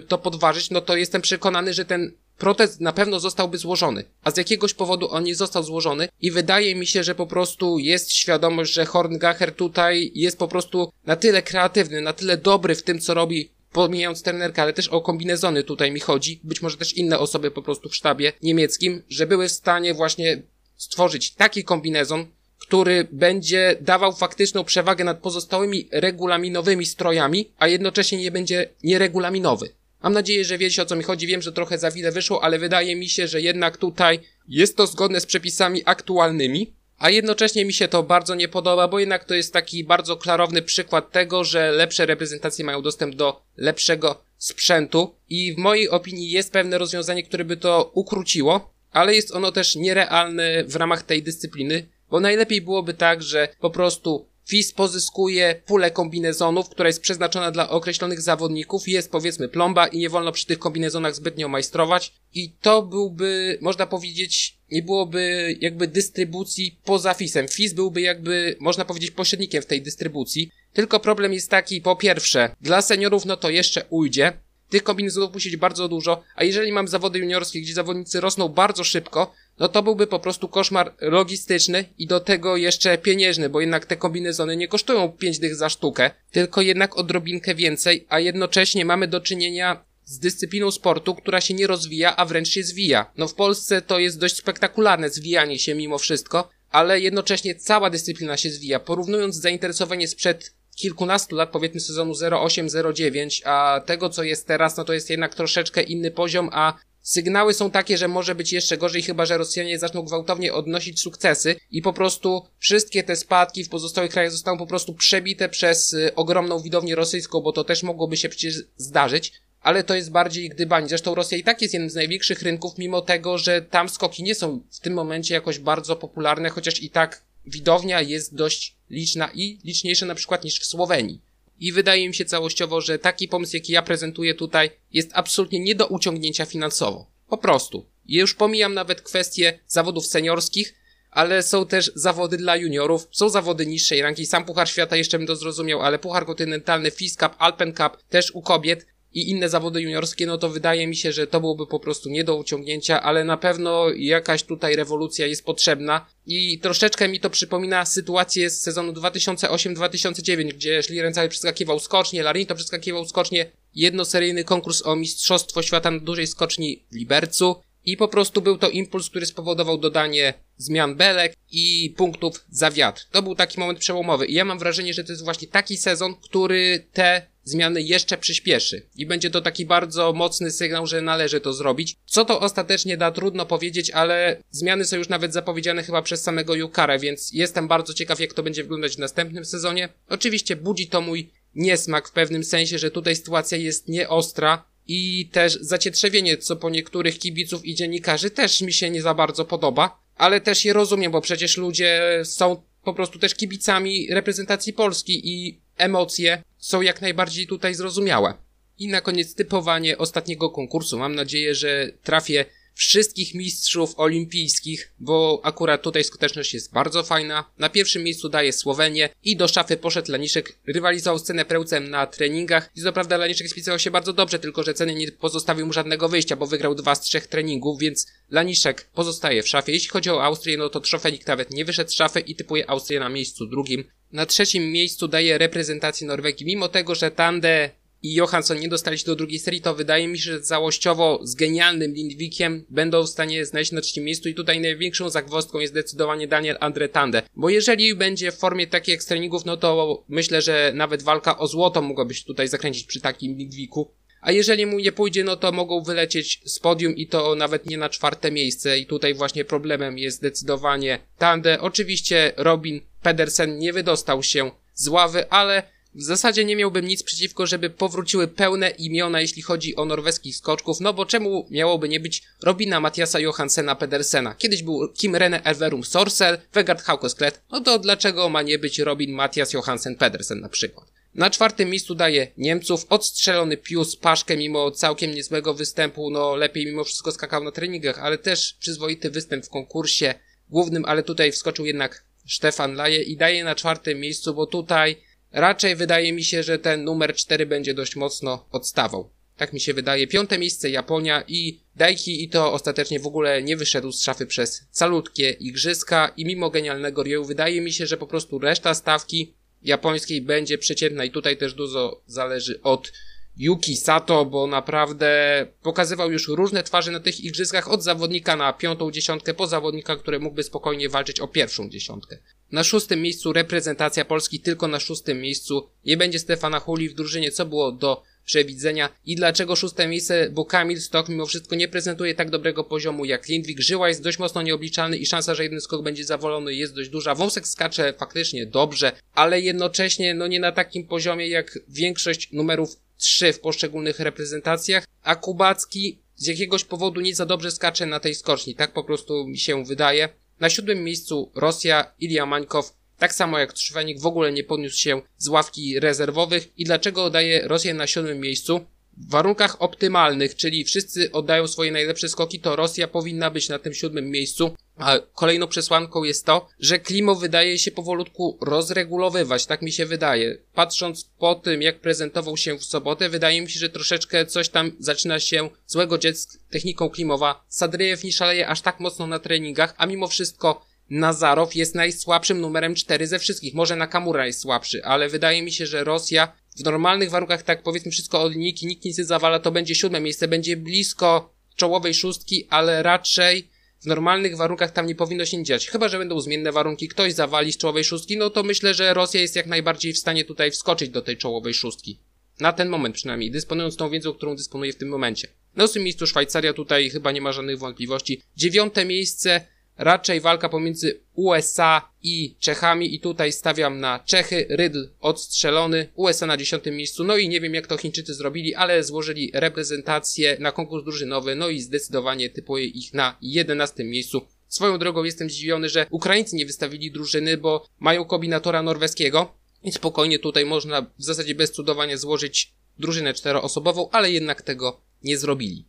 to 0.00 0.18
podważyć, 0.18 0.70
no 0.70 0.80
to 0.80 0.96
jestem 0.96 1.22
przekonany, 1.22 1.74
że 1.74 1.84
ten 1.84 2.12
protest 2.38 2.80
na 2.80 2.92
pewno 2.92 3.20
zostałby 3.20 3.58
złożony, 3.58 4.04
a 4.24 4.30
z 4.30 4.36
jakiegoś 4.36 4.74
powodu 4.74 5.10
on 5.10 5.24
nie 5.24 5.34
został 5.34 5.62
złożony 5.62 6.08
i 6.20 6.30
wydaje 6.30 6.74
mi 6.74 6.86
się, 6.86 7.04
że 7.04 7.14
po 7.14 7.26
prostu 7.26 7.78
jest 7.78 8.12
świadomość, 8.12 8.72
że 8.72 8.86
Horngacher 8.86 9.54
tutaj 9.54 10.12
jest 10.14 10.38
po 10.38 10.48
prostu 10.48 10.92
na 11.06 11.16
tyle 11.16 11.42
kreatywny, 11.42 12.00
na 12.00 12.12
tyle 12.12 12.36
dobry 12.36 12.74
w 12.74 12.82
tym, 12.82 13.00
co 13.00 13.14
robi, 13.14 13.50
pomijając 13.72 14.22
trenerkę, 14.22 14.62
ale 14.62 14.72
też 14.72 14.88
o 14.88 15.00
kombinezony 15.00 15.64
tutaj 15.64 15.92
mi 15.92 16.00
chodzi, 16.00 16.40
być 16.44 16.62
może 16.62 16.76
też 16.76 16.94
inne 16.94 17.18
osoby 17.18 17.50
po 17.50 17.62
prostu 17.62 17.88
w 17.88 17.96
sztabie 17.96 18.32
niemieckim, 18.42 19.02
że 19.08 19.26
były 19.26 19.48
w 19.48 19.52
stanie 19.52 19.94
właśnie 19.94 20.42
stworzyć 20.76 21.34
taki 21.34 21.64
kombinezon, 21.64 22.26
który 22.68 23.08
będzie 23.12 23.76
dawał 23.80 24.12
faktyczną 24.12 24.64
przewagę 24.64 25.04
nad 25.04 25.18
pozostałymi 25.18 25.88
regulaminowymi 25.92 26.86
strojami, 26.86 27.50
a 27.58 27.68
jednocześnie 27.68 28.18
nie 28.18 28.30
będzie 28.30 28.68
nieregulaminowy. 28.82 29.70
Mam 30.02 30.12
nadzieję, 30.12 30.44
że 30.44 30.58
wiecie 30.58 30.82
o 30.82 30.86
co 30.86 30.96
mi 30.96 31.02
chodzi. 31.02 31.26
Wiem, 31.26 31.42
że 31.42 31.52
trochę 31.52 31.78
za 31.78 31.90
wiele 31.90 32.12
wyszło, 32.12 32.44
ale 32.44 32.58
wydaje 32.58 32.96
mi 32.96 33.08
się, 33.08 33.28
że 33.28 33.40
jednak 33.40 33.76
tutaj 33.76 34.20
jest 34.48 34.76
to 34.76 34.86
zgodne 34.86 35.20
z 35.20 35.26
przepisami 35.26 35.82
aktualnymi, 35.84 36.72
a 36.98 37.10
jednocześnie 37.10 37.64
mi 37.64 37.72
się 37.72 37.88
to 37.88 38.02
bardzo 38.02 38.34
nie 38.34 38.48
podoba, 38.48 38.88
bo 38.88 38.98
jednak 38.98 39.24
to 39.24 39.34
jest 39.34 39.52
taki 39.52 39.84
bardzo 39.84 40.16
klarowny 40.16 40.62
przykład 40.62 41.12
tego, 41.12 41.44
że 41.44 41.70
lepsze 41.70 42.06
reprezentacje 42.06 42.64
mają 42.64 42.82
dostęp 42.82 43.14
do 43.14 43.42
lepszego 43.56 44.22
sprzętu 44.38 45.14
i 45.28 45.54
w 45.54 45.58
mojej 45.58 45.88
opinii 45.88 46.30
jest 46.30 46.52
pewne 46.52 46.78
rozwiązanie, 46.78 47.22
które 47.22 47.44
by 47.44 47.56
to 47.56 47.90
ukróciło, 47.94 48.74
ale 48.92 49.14
jest 49.14 49.34
ono 49.34 49.52
też 49.52 49.76
nierealne 49.76 50.64
w 50.64 50.76
ramach 50.76 51.02
tej 51.02 51.22
dyscypliny, 51.22 51.86
bo 52.10 52.20
najlepiej 52.20 52.60
byłoby 52.60 52.94
tak, 52.94 53.22
że 53.22 53.48
po 53.60 53.70
prostu 53.70 54.26
FIS 54.48 54.72
pozyskuje 54.72 55.62
pulę 55.66 55.90
kombinezonów, 55.90 56.68
która 56.68 56.88
jest 56.88 57.00
przeznaczona 57.00 57.50
dla 57.50 57.70
określonych 57.70 58.20
zawodników. 58.20 58.88
Jest 58.88 59.10
powiedzmy 59.10 59.48
plomba 59.48 59.86
i 59.86 59.98
nie 59.98 60.10
wolno 60.10 60.32
przy 60.32 60.46
tych 60.46 60.58
kombinezonach 60.58 61.14
zbytnio 61.14 61.48
majstrować. 61.48 62.12
I 62.34 62.52
to 62.60 62.82
byłby, 62.82 63.58
można 63.60 63.86
powiedzieć, 63.86 64.58
nie 64.70 64.82
byłoby 64.82 65.56
jakby 65.60 65.88
dystrybucji 65.88 66.78
poza 66.84 67.14
FISem. 67.14 67.48
FIS 67.48 67.72
byłby 67.72 68.00
jakby, 68.00 68.56
można 68.60 68.84
powiedzieć, 68.84 69.10
pośrednikiem 69.10 69.62
w 69.62 69.66
tej 69.66 69.82
dystrybucji. 69.82 70.50
Tylko 70.72 71.00
problem 71.00 71.32
jest 71.32 71.50
taki, 71.50 71.80
po 71.80 71.96
pierwsze, 71.96 72.56
dla 72.60 72.82
seniorów 72.82 73.24
no 73.24 73.36
to 73.36 73.50
jeszcze 73.50 73.84
ujdzie, 73.90 74.32
tych 74.70 74.82
kombinezonów 74.82 75.34
musi 75.34 75.50
być 75.50 75.60
bardzo 75.60 75.88
dużo, 75.88 76.22
a 76.36 76.44
jeżeli 76.44 76.72
mam 76.72 76.88
zawody 76.88 77.18
juniorskie, 77.18 77.60
gdzie 77.60 77.74
zawodnicy 77.74 78.20
rosną 78.20 78.48
bardzo 78.48 78.84
szybko, 78.84 79.32
no 79.60 79.68
to 79.68 79.82
byłby 79.82 80.06
po 80.06 80.18
prostu 80.18 80.48
koszmar 80.48 80.94
logistyczny 81.00 81.84
i 81.98 82.06
do 82.06 82.20
tego 82.20 82.56
jeszcze 82.56 82.98
pieniężny, 82.98 83.48
bo 83.48 83.60
jednak 83.60 83.86
te 83.86 83.96
kombinezony 83.96 84.56
nie 84.56 84.68
kosztują 84.68 85.12
5 85.12 85.38
dych 85.38 85.56
za 85.56 85.68
sztukę, 85.68 86.10
tylko 86.30 86.60
jednak 86.60 86.96
odrobinkę 86.96 87.54
więcej, 87.54 88.06
a 88.08 88.20
jednocześnie 88.20 88.84
mamy 88.84 89.08
do 89.08 89.20
czynienia 89.20 89.84
z 90.04 90.18
dyscypliną 90.18 90.70
sportu, 90.70 91.14
która 91.14 91.40
się 91.40 91.54
nie 91.54 91.66
rozwija, 91.66 92.16
a 92.16 92.24
wręcz 92.24 92.48
się 92.48 92.62
zwija. 92.62 93.12
No 93.16 93.28
w 93.28 93.34
Polsce 93.34 93.82
to 93.82 93.98
jest 93.98 94.18
dość 94.18 94.36
spektakularne 94.36 95.10
zwijanie 95.10 95.58
się 95.58 95.74
mimo 95.74 95.98
wszystko, 95.98 96.48
ale 96.70 97.00
jednocześnie 97.00 97.54
cała 97.54 97.90
dyscyplina 97.90 98.36
się 98.36 98.50
zwija. 98.50 98.80
Porównując 98.80 99.36
zainteresowanie 99.36 100.08
sprzed 100.08 100.54
kilkunastu 100.76 101.36
lat, 101.36 101.50
powiedzmy 101.50 101.80
sezonu 101.80 102.12
08-09, 102.12 103.40
a 103.44 103.80
tego 103.86 104.10
co 104.10 104.22
jest 104.22 104.46
teraz, 104.46 104.76
no 104.76 104.84
to 104.84 104.92
jest 104.92 105.10
jednak 105.10 105.34
troszeczkę 105.34 105.82
inny 105.82 106.10
poziom, 106.10 106.50
a 106.52 106.74
Sygnały 107.08 107.54
są 107.54 107.70
takie, 107.70 107.98
że 107.98 108.08
może 108.08 108.34
być 108.34 108.52
jeszcze 108.52 108.76
gorzej, 108.76 109.02
chyba 109.02 109.26
że 109.26 109.38
Rosjanie 109.38 109.78
zaczną 109.78 110.02
gwałtownie 110.02 110.54
odnosić 110.54 111.00
sukcesy 111.00 111.56
i 111.70 111.82
po 111.82 111.92
prostu 111.92 112.46
wszystkie 112.58 113.02
te 113.02 113.16
spadki 113.16 113.64
w 113.64 113.68
pozostałych 113.68 114.10
krajach 114.10 114.32
zostaną 114.32 114.58
po 114.58 114.66
prostu 114.66 114.94
przebite 114.94 115.48
przez 115.48 115.92
y, 115.92 116.14
ogromną 116.14 116.60
widownię 116.60 116.94
rosyjską, 116.94 117.40
bo 117.40 117.52
to 117.52 117.64
też 117.64 117.82
mogłoby 117.82 118.16
się 118.16 118.28
przecież 118.28 118.62
zdarzyć. 118.76 119.32
Ale 119.60 119.84
to 119.84 119.94
jest 119.94 120.10
bardziej 120.10 120.48
gdybanie. 120.48 120.88
Zresztą 120.88 121.14
Rosja 121.14 121.38
i 121.38 121.44
tak 121.44 121.62
jest 121.62 121.74
jednym 121.74 121.90
z 121.90 121.94
największych 121.94 122.42
rynków, 122.42 122.78
mimo 122.78 123.00
tego, 123.00 123.38
że 123.38 123.62
tam 123.62 123.88
skoki 123.88 124.22
nie 124.22 124.34
są 124.34 124.60
w 124.70 124.80
tym 124.80 124.92
momencie 124.92 125.34
jakoś 125.34 125.58
bardzo 125.58 125.96
popularne, 125.96 126.50
chociaż 126.50 126.82
i 126.82 126.90
tak 126.90 127.22
widownia 127.46 128.00
jest 128.00 128.34
dość 128.34 128.76
liczna 128.90 129.30
i 129.34 129.58
liczniejsza 129.64 130.06
na 130.06 130.14
przykład 130.14 130.44
niż 130.44 130.60
w 130.60 130.66
Słowenii. 130.66 131.20
I 131.60 131.72
wydaje 131.72 132.08
mi 132.08 132.14
się 132.14 132.24
całościowo, 132.24 132.80
że 132.80 132.98
taki 132.98 133.28
pomysł, 133.28 133.56
jaki 133.56 133.72
ja 133.72 133.82
prezentuję 133.82 134.34
tutaj, 134.34 134.70
jest 134.92 135.10
absolutnie 135.14 135.60
nie 135.60 135.74
do 135.74 135.86
uciągnięcia 135.86 136.44
finansowo. 136.44 137.10
Po 137.28 137.38
prostu. 137.38 137.86
Już 138.06 138.34
pomijam 138.34 138.74
nawet 138.74 139.02
kwestie 139.02 139.58
zawodów 139.66 140.06
seniorskich, 140.06 140.74
ale 141.10 141.42
są 141.42 141.66
też 141.66 141.92
zawody 141.94 142.36
dla 142.36 142.56
juniorów, 142.56 143.08
są 143.10 143.28
zawody 143.28 143.66
niższej 143.66 144.02
rangi, 144.02 144.26
sam 144.26 144.44
Puchar 144.44 144.68
Świata 144.68 144.96
jeszcze 144.96 145.18
bym 145.18 145.26
to 145.26 145.36
zrozumiał, 145.36 145.82
ale 145.82 145.98
Puchar 145.98 146.26
Kontynentalny, 146.26 146.90
FIS 146.90 147.16
Cup, 147.16 147.32
Alpen 147.38 147.74
Cup, 147.74 148.02
też 148.08 148.30
u 148.30 148.42
kobiet 148.42 148.86
i 149.14 149.30
inne 149.30 149.48
zawody 149.48 149.82
juniorskie, 149.82 150.26
no 150.26 150.38
to 150.38 150.48
wydaje 150.48 150.86
mi 150.86 150.96
się, 150.96 151.12
że 151.12 151.26
to 151.26 151.40
byłoby 151.40 151.66
po 151.66 151.80
prostu 151.80 152.08
nie 152.08 152.24
do 152.24 152.36
uciągnięcia, 152.36 153.02
ale 153.02 153.24
na 153.24 153.36
pewno 153.36 153.90
jakaś 153.96 154.42
tutaj 154.42 154.76
rewolucja 154.76 155.26
jest 155.26 155.44
potrzebna 155.44 156.06
i 156.26 156.58
troszeczkę 156.58 157.08
mi 157.08 157.20
to 157.20 157.30
przypomina 157.30 157.86
sytuację 157.86 158.50
z 158.50 158.60
sezonu 158.60 158.92
2008-2009, 158.92 160.52
gdzie 160.54 160.82
Szliren 160.82 161.12
przeskakiwał 161.28 161.80
skocznie, 161.80 162.22
Larinto 162.22 162.54
przeskakiwał 162.54 163.06
skocznie, 163.06 163.50
jednoseryjny 163.74 164.44
konkurs 164.44 164.86
o 164.86 164.96
Mistrzostwo 164.96 165.62
Świata 165.62 165.90
na 165.90 166.00
dużej 166.00 166.26
skoczni 166.26 166.84
w 166.92 166.94
Libercu 166.94 167.56
i 167.84 167.96
po 167.96 168.08
prostu 168.08 168.42
był 168.42 168.58
to 168.58 168.70
impuls, 168.70 169.10
który 169.10 169.26
spowodował 169.26 169.78
dodanie 169.78 170.34
zmian 170.56 170.94
belek 170.94 171.36
i 171.50 171.94
punktów 171.96 172.44
za 172.50 172.70
wiatr. 172.70 173.06
To 173.10 173.22
był 173.22 173.34
taki 173.34 173.60
moment 173.60 173.78
przełomowy 173.78 174.26
i 174.26 174.34
ja 174.34 174.44
mam 174.44 174.58
wrażenie, 174.58 174.94
że 174.94 175.04
to 175.04 175.12
jest 175.12 175.24
właśnie 175.24 175.48
taki 175.48 175.76
sezon, 175.76 176.14
który 176.14 176.86
te 176.92 177.26
zmiany 177.48 177.82
jeszcze 177.82 178.18
przyspieszy 178.18 178.86
i 178.96 179.06
będzie 179.06 179.30
to 179.30 179.40
taki 179.40 179.66
bardzo 179.66 180.12
mocny 180.12 180.50
sygnał, 180.50 180.86
że 180.86 181.02
należy 181.02 181.40
to 181.40 181.52
zrobić. 181.52 181.96
Co 182.06 182.24
to 182.24 182.40
ostatecznie 182.40 182.96
da, 182.96 183.10
trudno 183.10 183.46
powiedzieć, 183.46 183.90
ale 183.90 184.42
zmiany 184.50 184.84
są 184.84 184.96
już 184.96 185.08
nawet 185.08 185.32
zapowiedziane 185.32 185.82
chyba 185.82 186.02
przez 186.02 186.22
samego 186.22 186.54
Yukara, 186.54 186.98
więc 186.98 187.32
jestem 187.32 187.68
bardzo 187.68 187.94
ciekaw, 187.94 188.20
jak 188.20 188.34
to 188.34 188.42
będzie 188.42 188.62
wyglądać 188.62 188.96
w 188.96 188.98
następnym 188.98 189.44
sezonie. 189.44 189.88
Oczywiście 190.08 190.56
budzi 190.56 190.86
to 190.86 191.00
mój 191.00 191.30
niesmak 191.54 192.08
w 192.08 192.12
pewnym 192.12 192.44
sensie, 192.44 192.78
że 192.78 192.90
tutaj 192.90 193.16
sytuacja 193.16 193.58
jest 193.58 193.88
nieostra 193.88 194.64
i 194.86 195.28
też 195.32 195.58
zacietrzewienie, 195.60 196.36
co 196.36 196.56
po 196.56 196.70
niektórych 196.70 197.18
kibiców 197.18 197.64
i 197.64 197.74
dziennikarzy 197.74 198.30
też 198.30 198.60
mi 198.60 198.72
się 198.72 198.90
nie 198.90 199.02
za 199.02 199.14
bardzo 199.14 199.44
podoba, 199.44 200.02
ale 200.16 200.40
też 200.40 200.64
je 200.64 200.72
rozumiem, 200.72 201.12
bo 201.12 201.20
przecież 201.20 201.56
ludzie 201.56 202.20
są 202.24 202.62
po 202.84 202.94
prostu 202.94 203.18
też 203.18 203.34
kibicami 203.34 204.08
reprezentacji 204.10 204.72
Polski 204.72 205.20
i 205.24 205.60
emocje 205.78 206.42
są 206.58 206.80
jak 206.80 207.00
najbardziej 207.00 207.46
tutaj 207.46 207.74
zrozumiałe. 207.74 208.34
I 208.78 208.88
na 208.88 209.00
koniec 209.00 209.34
typowanie 209.34 209.98
ostatniego 209.98 210.50
konkursu. 210.50 210.98
Mam 210.98 211.14
nadzieję, 211.14 211.54
że 211.54 211.92
trafię 212.02 212.44
wszystkich 212.78 213.34
mistrzów 213.34 213.94
olimpijskich, 213.96 214.92
bo 214.98 215.40
akurat 215.44 215.82
tutaj 215.82 216.04
skuteczność 216.04 216.54
jest 216.54 216.72
bardzo 216.72 217.02
fajna. 217.02 217.50
Na 217.58 217.68
pierwszym 217.68 218.02
miejscu 218.02 218.28
daje 218.28 218.52
Słowenię 218.52 219.08
i 219.24 219.36
do 219.36 219.48
szafy 219.48 219.76
poszedł 219.76 220.12
Laniszek, 220.12 220.58
rywalizował 220.66 221.18
z 221.18 221.22
cenę 221.22 221.44
prełcem 221.44 221.90
na 221.90 222.06
treningach 222.06 222.70
i 222.76 222.82
co 222.82 222.92
prawda 222.92 223.16
Laniszek 223.16 223.48
spisywał 223.48 223.78
się 223.78 223.90
bardzo 223.90 224.12
dobrze, 224.12 224.38
tylko 224.38 224.62
że 224.62 224.74
ceny 224.74 224.94
nie 224.94 225.12
pozostawił 225.12 225.66
mu 225.66 225.72
żadnego 225.72 226.08
wyjścia, 226.08 226.36
bo 226.36 226.46
wygrał 226.46 226.74
dwa 226.74 226.94
z 226.94 227.00
trzech 227.00 227.26
treningów, 227.26 227.80
więc 227.80 228.06
Laniszek 228.30 228.88
pozostaje 228.94 229.42
w 229.42 229.48
szafie. 229.48 229.72
Jeśli 229.72 229.88
chodzi 229.88 230.10
o 230.10 230.24
Austrię, 230.24 230.56
no 230.56 230.68
to 230.68 230.80
Trofenik 230.80 231.26
nawet 231.26 231.50
nie 231.50 231.64
wyszedł 231.64 231.90
z 231.90 231.94
szafy 231.94 232.20
i 232.20 232.34
typuje 232.34 232.70
Austrię 232.70 233.00
na 233.00 233.08
miejscu 233.08 233.46
drugim. 233.46 233.84
Na 234.12 234.26
trzecim 234.26 234.72
miejscu 234.72 235.08
daje 235.08 235.38
reprezentację 235.38 236.06
Norwegii, 236.06 236.46
mimo 236.46 236.68
tego, 236.68 236.94
że 236.94 237.10
Tande 237.10 237.70
i 238.02 238.14
Johansson 238.14 238.60
nie 238.60 238.68
dostali 238.68 238.98
się 238.98 239.06
do 239.06 239.16
drugiej 239.16 239.38
serii, 239.38 239.60
to 239.60 239.74
wydaje 239.74 240.08
mi 240.08 240.18
się, 240.18 240.32
że 240.32 240.40
całościowo 240.40 241.20
z 241.22 241.34
genialnym 241.34 241.94
Lindvikiem 241.94 242.64
będą 242.70 243.02
w 243.02 243.08
stanie 243.08 243.46
znaleźć 243.46 243.72
na 243.72 243.80
trzecim 243.80 244.04
miejscu 244.04 244.28
i 244.28 244.34
tutaj 244.34 244.60
największą 244.60 245.10
zagwozdką 245.10 245.58
jest 245.58 245.72
zdecydowanie 245.72 246.28
Daniel 246.28 246.56
Andre 246.60 246.88
Tande. 246.88 247.22
Bo 247.36 247.50
jeżeli 247.50 247.94
będzie 247.94 248.32
w 248.32 248.38
formie 248.38 248.66
takiej 248.66 248.92
jak 248.92 249.02
z 249.02 249.06
treningów, 249.06 249.44
no 249.44 249.56
to 249.56 250.04
myślę, 250.08 250.42
że 250.42 250.72
nawet 250.74 251.02
walka 251.02 251.38
o 251.38 251.46
złoto 251.46 251.82
mogłaby 251.82 252.14
się 252.14 252.24
tutaj 252.24 252.48
zakręcić 252.48 252.84
przy 252.84 253.00
takim 253.00 253.36
Lindviku. 253.36 253.90
A 254.20 254.32
jeżeli 254.32 254.66
mu 254.66 254.78
nie 254.78 254.92
pójdzie, 254.92 255.24
no 255.24 255.36
to 255.36 255.52
mogą 255.52 255.82
wylecieć 255.82 256.40
z 256.44 256.58
podium 256.58 256.96
i 256.96 257.06
to 257.06 257.34
nawet 257.34 257.66
nie 257.66 257.78
na 257.78 257.88
czwarte 257.88 258.30
miejsce. 258.30 258.78
I 258.78 258.86
tutaj 258.86 259.14
właśnie 259.14 259.44
problemem 259.44 259.98
jest 259.98 260.16
zdecydowanie 260.16 260.98
Tande. 261.18 261.60
Oczywiście 261.60 262.32
Robin 262.36 262.80
Pedersen 263.02 263.58
nie 263.58 263.72
wydostał 263.72 264.22
się 264.22 264.50
z 264.74 264.88
ławy, 264.88 265.30
ale 265.30 265.62
w 265.94 266.02
zasadzie 266.02 266.44
nie 266.44 266.56
miałbym 266.56 266.86
nic 266.86 267.02
przeciwko, 267.02 267.46
żeby 267.46 267.70
powróciły 267.70 268.28
pełne 268.28 268.70
imiona, 268.70 269.20
jeśli 269.20 269.42
chodzi 269.42 269.76
o 269.76 269.84
norweskich 269.84 270.36
skoczków, 270.36 270.80
no 270.80 270.94
bo 270.94 271.06
czemu 271.06 271.46
miałoby 271.50 271.88
nie 271.88 272.00
być 272.00 272.22
Robina 272.42 272.80
Matiasa 272.80 273.20
Johansena 273.20 273.74
Pedersena? 273.74 274.34
Kiedyś 274.34 274.62
był 274.62 274.88
Kim 274.88 275.16
Rene 275.16 275.44
Elverum 275.44 275.84
Sorsel, 275.84 276.38
Vegard 276.52 276.82
Haukesklet, 276.82 277.42
no 277.50 277.60
to 277.60 277.78
dlaczego 277.78 278.28
ma 278.28 278.42
nie 278.42 278.58
być 278.58 278.78
Robin 278.78 279.12
Matias 279.12 279.52
Johansen 279.52 279.96
Pedersen 279.96 280.40
na 280.40 280.48
przykład? 280.48 280.86
Na 281.14 281.30
czwartym 281.30 281.70
miejscu 281.70 281.94
daje 281.94 282.32
Niemców, 282.36 282.86
odstrzelony 282.88 283.56
Pius 283.56 283.96
Paszkę 283.96 284.36
mimo 284.36 284.70
całkiem 284.70 285.14
niezłego 285.14 285.54
występu, 285.54 286.10
no 286.10 286.36
lepiej 286.36 286.66
mimo 286.66 286.84
wszystko 286.84 287.12
skakał 287.12 287.44
na 287.44 287.50
treningach, 287.50 287.98
ale 287.98 288.18
też 288.18 288.56
przyzwoity 288.60 289.10
występ 289.10 289.46
w 289.46 289.50
konkursie. 289.50 290.14
głównym, 290.50 290.84
ale 290.84 291.02
tutaj 291.02 291.32
wskoczył 291.32 291.66
jednak 291.66 292.04
Stefan 292.28 292.74
Laje 292.74 293.02
i 293.02 293.16
daje 293.16 293.44
na 293.44 293.54
czwartym 293.54 294.00
miejscu, 294.00 294.34
bo 294.34 294.46
tutaj 294.46 294.96
raczej 295.32 295.76
wydaje 295.76 296.12
mi 296.12 296.24
się, 296.24 296.42
że 296.42 296.58
ten 296.58 296.84
numer 296.84 297.14
4 297.14 297.46
będzie 297.46 297.74
dość 297.74 297.96
mocno 297.96 298.48
odstawał. 298.50 299.10
Tak 299.36 299.52
mi 299.52 299.60
się 299.60 299.74
wydaje. 299.74 300.06
Piąte 300.06 300.38
miejsce 300.38 300.70
Japonia 300.70 301.24
i 301.28 301.60
Daiki 301.76 302.24
i 302.24 302.28
to 302.28 302.52
ostatecznie 302.52 303.00
w 303.00 303.06
ogóle 303.06 303.42
nie 303.42 303.56
wyszedł 303.56 303.92
z 303.92 304.02
szafy 304.02 304.26
przez 304.26 304.66
calutkie 304.70 305.30
igrzyska 305.30 306.12
i 306.16 306.24
mimo 306.24 306.50
genialnego 306.50 307.02
rieju 307.02 307.24
wydaje 307.24 307.60
mi 307.60 307.72
się, 307.72 307.86
że 307.86 307.96
po 307.96 308.06
prostu 308.06 308.38
reszta 308.38 308.74
stawki 308.74 309.34
japońskiej 309.62 310.22
będzie 310.22 310.58
przeciętna 310.58 311.04
i 311.04 311.10
tutaj 311.10 311.36
też 311.36 311.54
dużo 311.54 312.02
zależy 312.06 312.60
od 312.62 312.92
Yuki 313.38 313.76
Sato, 313.76 314.24
bo 314.24 314.46
naprawdę 314.46 315.46
pokazywał 315.62 316.12
już 316.12 316.28
różne 316.28 316.62
twarze 316.62 316.90
na 316.90 317.00
tych 317.00 317.20
igrzyskach 317.20 317.70
od 317.70 317.82
zawodnika 317.82 318.36
na 318.36 318.52
piątą 318.52 318.90
dziesiątkę 318.90 319.34
po 319.34 319.46
zawodnika, 319.46 319.96
który 319.96 320.20
mógłby 320.20 320.42
spokojnie 320.42 320.88
walczyć 320.88 321.20
o 321.20 321.28
pierwszą 321.28 321.68
dziesiątkę. 321.68 322.18
Na 322.52 322.64
szóstym 322.64 323.02
miejscu 323.02 323.32
reprezentacja 323.32 324.04
Polski, 324.04 324.40
tylko 324.40 324.68
na 324.68 324.80
szóstym 324.80 325.20
miejscu 325.20 325.68
nie 325.84 325.96
będzie 325.96 326.18
Stefana 326.18 326.60
Huli 326.60 326.88
w 326.88 326.94
drużynie, 326.94 327.30
co 327.30 327.46
było 327.46 327.72
do 327.72 328.02
przewidzenia. 328.28 328.88
I 329.06 329.16
dlaczego 329.16 329.56
szóste 329.56 329.88
miejsce? 329.88 330.30
Bo 330.30 330.44
Kamil 330.44 330.80
Stok 330.80 331.08
mimo 331.08 331.26
wszystko 331.26 331.56
nie 331.56 331.68
prezentuje 331.68 332.14
tak 332.14 332.30
dobrego 332.30 332.64
poziomu 332.64 333.04
jak 333.04 333.28
Lindwik. 333.28 333.60
Żyła 333.60 333.88
jest 333.88 334.02
dość 334.02 334.18
mocno 334.18 334.42
nieobliczalny 334.42 334.96
i 334.96 335.06
szansa, 335.06 335.34
że 335.34 335.42
jeden 335.42 335.60
skok 335.60 335.82
będzie 335.82 336.04
zawolony 336.04 336.54
jest 336.54 336.74
dość 336.74 336.90
duża. 336.90 337.14
Wąsek 337.14 337.48
skacze 337.48 337.94
faktycznie 337.98 338.46
dobrze, 338.46 338.92
ale 339.14 339.40
jednocześnie 339.40 340.14
no 340.14 340.26
nie 340.26 340.40
na 340.40 340.52
takim 340.52 340.86
poziomie 340.86 341.28
jak 341.28 341.58
większość 341.68 342.32
numerów 342.32 342.76
3 342.96 343.32
w 343.32 343.40
poszczególnych 343.40 344.00
reprezentacjach, 344.00 344.84
a 345.02 345.16
Kubacki 345.16 345.98
z 346.16 346.26
jakiegoś 346.26 346.64
powodu 346.64 347.00
nie 347.00 347.14
za 347.14 347.26
dobrze 347.26 347.50
skacze 347.50 347.86
na 347.86 348.00
tej 348.00 348.14
skoczni. 348.14 348.54
Tak 348.54 348.72
po 348.72 348.84
prostu 348.84 349.26
mi 349.26 349.38
się 349.38 349.64
wydaje. 349.64 350.08
Na 350.40 350.50
siódmym 350.50 350.84
miejscu 350.84 351.32
Rosja, 351.34 351.92
Ilya 352.00 352.26
Mańkow 352.26 352.77
tak 352.98 353.14
samo 353.14 353.38
jak 353.38 353.52
Trzwenik 353.52 354.00
w 354.00 354.06
ogóle 354.06 354.32
nie 354.32 354.44
podniósł 354.44 354.78
się 354.78 355.02
z 355.18 355.28
ławki 355.28 355.80
rezerwowych 355.80 356.58
i 356.58 356.64
dlaczego 356.64 357.04
oddaje 357.04 357.48
Rosję 357.48 357.74
na 357.74 357.86
siódmym 357.86 358.20
miejscu? 358.20 358.60
W 358.96 359.10
warunkach 359.10 359.62
optymalnych, 359.62 360.36
czyli 360.36 360.64
wszyscy 360.64 361.12
oddają 361.12 361.46
swoje 361.46 361.72
najlepsze 361.72 362.08
skoki, 362.08 362.40
to 362.40 362.56
Rosja 362.56 362.88
powinna 362.88 363.30
być 363.30 363.48
na 363.48 363.58
tym 363.58 363.74
siódmym 363.74 364.10
miejscu. 364.10 364.54
A 364.76 364.98
kolejną 365.14 365.46
przesłanką 365.46 366.04
jest 366.04 366.24
to, 366.24 366.48
że 366.60 366.78
klimo 366.78 367.14
wydaje 367.14 367.58
się 367.58 367.70
powolutku 367.70 368.38
rozregulowywać, 368.40 369.46
tak 369.46 369.62
mi 369.62 369.72
się 369.72 369.86
wydaje. 369.86 370.38
Patrząc 370.54 371.10
po 371.18 371.34
tym, 371.34 371.62
jak 371.62 371.80
prezentował 371.80 372.36
się 372.36 372.58
w 372.58 372.64
sobotę, 372.64 373.08
wydaje 373.08 373.42
mi 373.42 373.50
się, 373.50 373.58
że 373.58 373.68
troszeczkę 373.68 374.26
coś 374.26 374.48
tam 374.48 374.72
zaczyna 374.78 375.20
się 375.20 375.50
złego 375.66 375.98
dzieć 375.98 376.18
z 376.18 376.38
techniką 376.50 376.90
klimowa. 376.90 377.44
Sadryjew 377.48 378.04
nie 378.04 378.12
szaleje 378.12 378.48
aż 378.48 378.60
tak 378.60 378.80
mocno 378.80 379.06
na 379.06 379.18
treningach, 379.18 379.74
a 379.76 379.86
mimo 379.86 380.08
wszystko 380.08 380.67
Nazarow 380.90 381.54
jest 381.54 381.74
najsłabszym 381.74 382.40
numerem 382.40 382.74
4 382.74 383.06
ze 383.06 383.18
wszystkich. 383.18 383.54
Może 383.54 383.76
Nakamura 383.76 384.26
jest 384.26 384.40
słabszy, 384.40 384.84
ale 384.84 385.08
wydaje 385.08 385.42
mi 385.42 385.52
się, 385.52 385.66
że 385.66 385.84
Rosja 385.84 386.32
w 386.56 386.64
normalnych 386.64 387.10
warunkach, 387.10 387.42
tak 387.42 387.62
powiedzmy 387.62 387.90
wszystko 387.90 388.22
od 388.22 388.32
linijki, 388.32 388.66
nikt 388.66 388.84
nic 388.84 388.98
nie 388.98 389.04
zawala, 389.04 389.38
to 389.38 389.50
będzie 389.50 389.74
siódme 389.74 390.00
miejsce, 390.00 390.28
będzie 390.28 390.56
blisko 390.56 391.34
czołowej 391.56 391.94
szóstki, 391.94 392.46
ale 392.50 392.82
raczej 392.82 393.50
w 393.80 393.86
normalnych 393.86 394.36
warunkach 394.36 394.72
tam 394.72 394.86
nie 394.86 394.94
powinno 394.94 395.26
się 395.26 395.44
dziać. 395.44 395.68
Chyba, 395.68 395.88
że 395.88 395.98
będą 395.98 396.20
zmienne 396.20 396.52
warunki, 396.52 396.88
ktoś 396.88 397.12
zawali 397.12 397.52
z 397.52 397.56
czołowej 397.56 397.84
szóstki, 397.84 398.16
no 398.16 398.30
to 398.30 398.42
myślę, 398.42 398.74
że 398.74 398.94
Rosja 398.94 399.20
jest 399.20 399.36
jak 399.36 399.46
najbardziej 399.46 399.92
w 399.92 399.98
stanie 399.98 400.24
tutaj 400.24 400.50
wskoczyć 400.50 400.90
do 400.90 401.02
tej 401.02 401.16
czołowej 401.16 401.54
szóstki. 401.54 401.98
Na 402.40 402.52
ten 402.52 402.68
moment 402.68 402.94
przynajmniej, 402.94 403.30
dysponując 403.30 403.76
tą 403.76 403.90
wiedzą, 403.90 404.12
którą 404.12 404.36
dysponuje 404.36 404.72
w 404.72 404.76
tym 404.76 404.88
momencie. 404.88 405.28
Na 405.56 405.64
ósmym 405.64 405.84
miejscu 405.84 406.06
Szwajcaria, 406.06 406.52
tutaj 406.52 406.90
chyba 406.90 407.12
nie 407.12 407.20
ma 407.20 407.32
żadnych 407.32 407.58
wątpliwości. 407.58 408.22
Dziewiąte 408.36 408.84
miejsce 408.84 409.46
raczej 409.78 410.20
walka 410.20 410.48
pomiędzy 410.48 411.00
USA 411.14 411.92
i 412.02 412.36
Czechami 412.40 412.94
i 412.94 413.00
tutaj 413.00 413.32
stawiam 413.32 413.80
na 413.80 413.98
Czechy, 414.04 414.46
Rydl 414.50 414.88
odstrzelony, 415.00 415.88
USA 415.94 416.26
na 416.26 416.36
dziesiątym 416.36 416.76
miejscu, 416.76 417.04
no 417.04 417.16
i 417.16 417.28
nie 417.28 417.40
wiem 417.40 417.54
jak 417.54 417.66
to 417.66 417.76
Chińczycy 417.76 418.14
zrobili, 418.14 418.54
ale 418.54 418.84
złożyli 418.84 419.30
reprezentację 419.34 420.36
na 420.40 420.52
konkurs 420.52 420.84
drużynowy, 420.84 421.34
no 421.34 421.48
i 421.48 421.60
zdecydowanie 421.60 422.30
typuję 422.30 422.64
ich 422.64 422.94
na 422.94 423.16
jedenastym 423.22 423.86
miejscu. 423.86 424.20
Swoją 424.48 424.78
drogą 424.78 425.04
jestem 425.04 425.30
zdziwiony, 425.30 425.68
że 425.68 425.86
Ukraińcy 425.90 426.36
nie 426.36 426.46
wystawili 426.46 426.92
drużyny, 426.92 427.36
bo 427.36 427.66
mają 427.78 428.04
kombinatora 428.04 428.62
norweskiego 428.62 429.34
i 429.62 429.72
spokojnie 429.72 430.18
tutaj 430.18 430.44
można 430.44 430.82
w 430.82 431.04
zasadzie 431.04 431.34
bez 431.34 431.52
cudowania 431.52 431.96
złożyć 431.96 432.52
drużynę 432.78 433.14
czteroosobową, 433.14 433.90
ale 433.90 434.10
jednak 434.10 434.42
tego 434.42 434.80
nie 435.02 435.18
zrobili. 435.18 435.64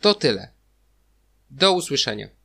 To 0.00 0.14
tyle. 0.14 0.52
Do 1.50 1.72
usłyszenia. 1.72 2.41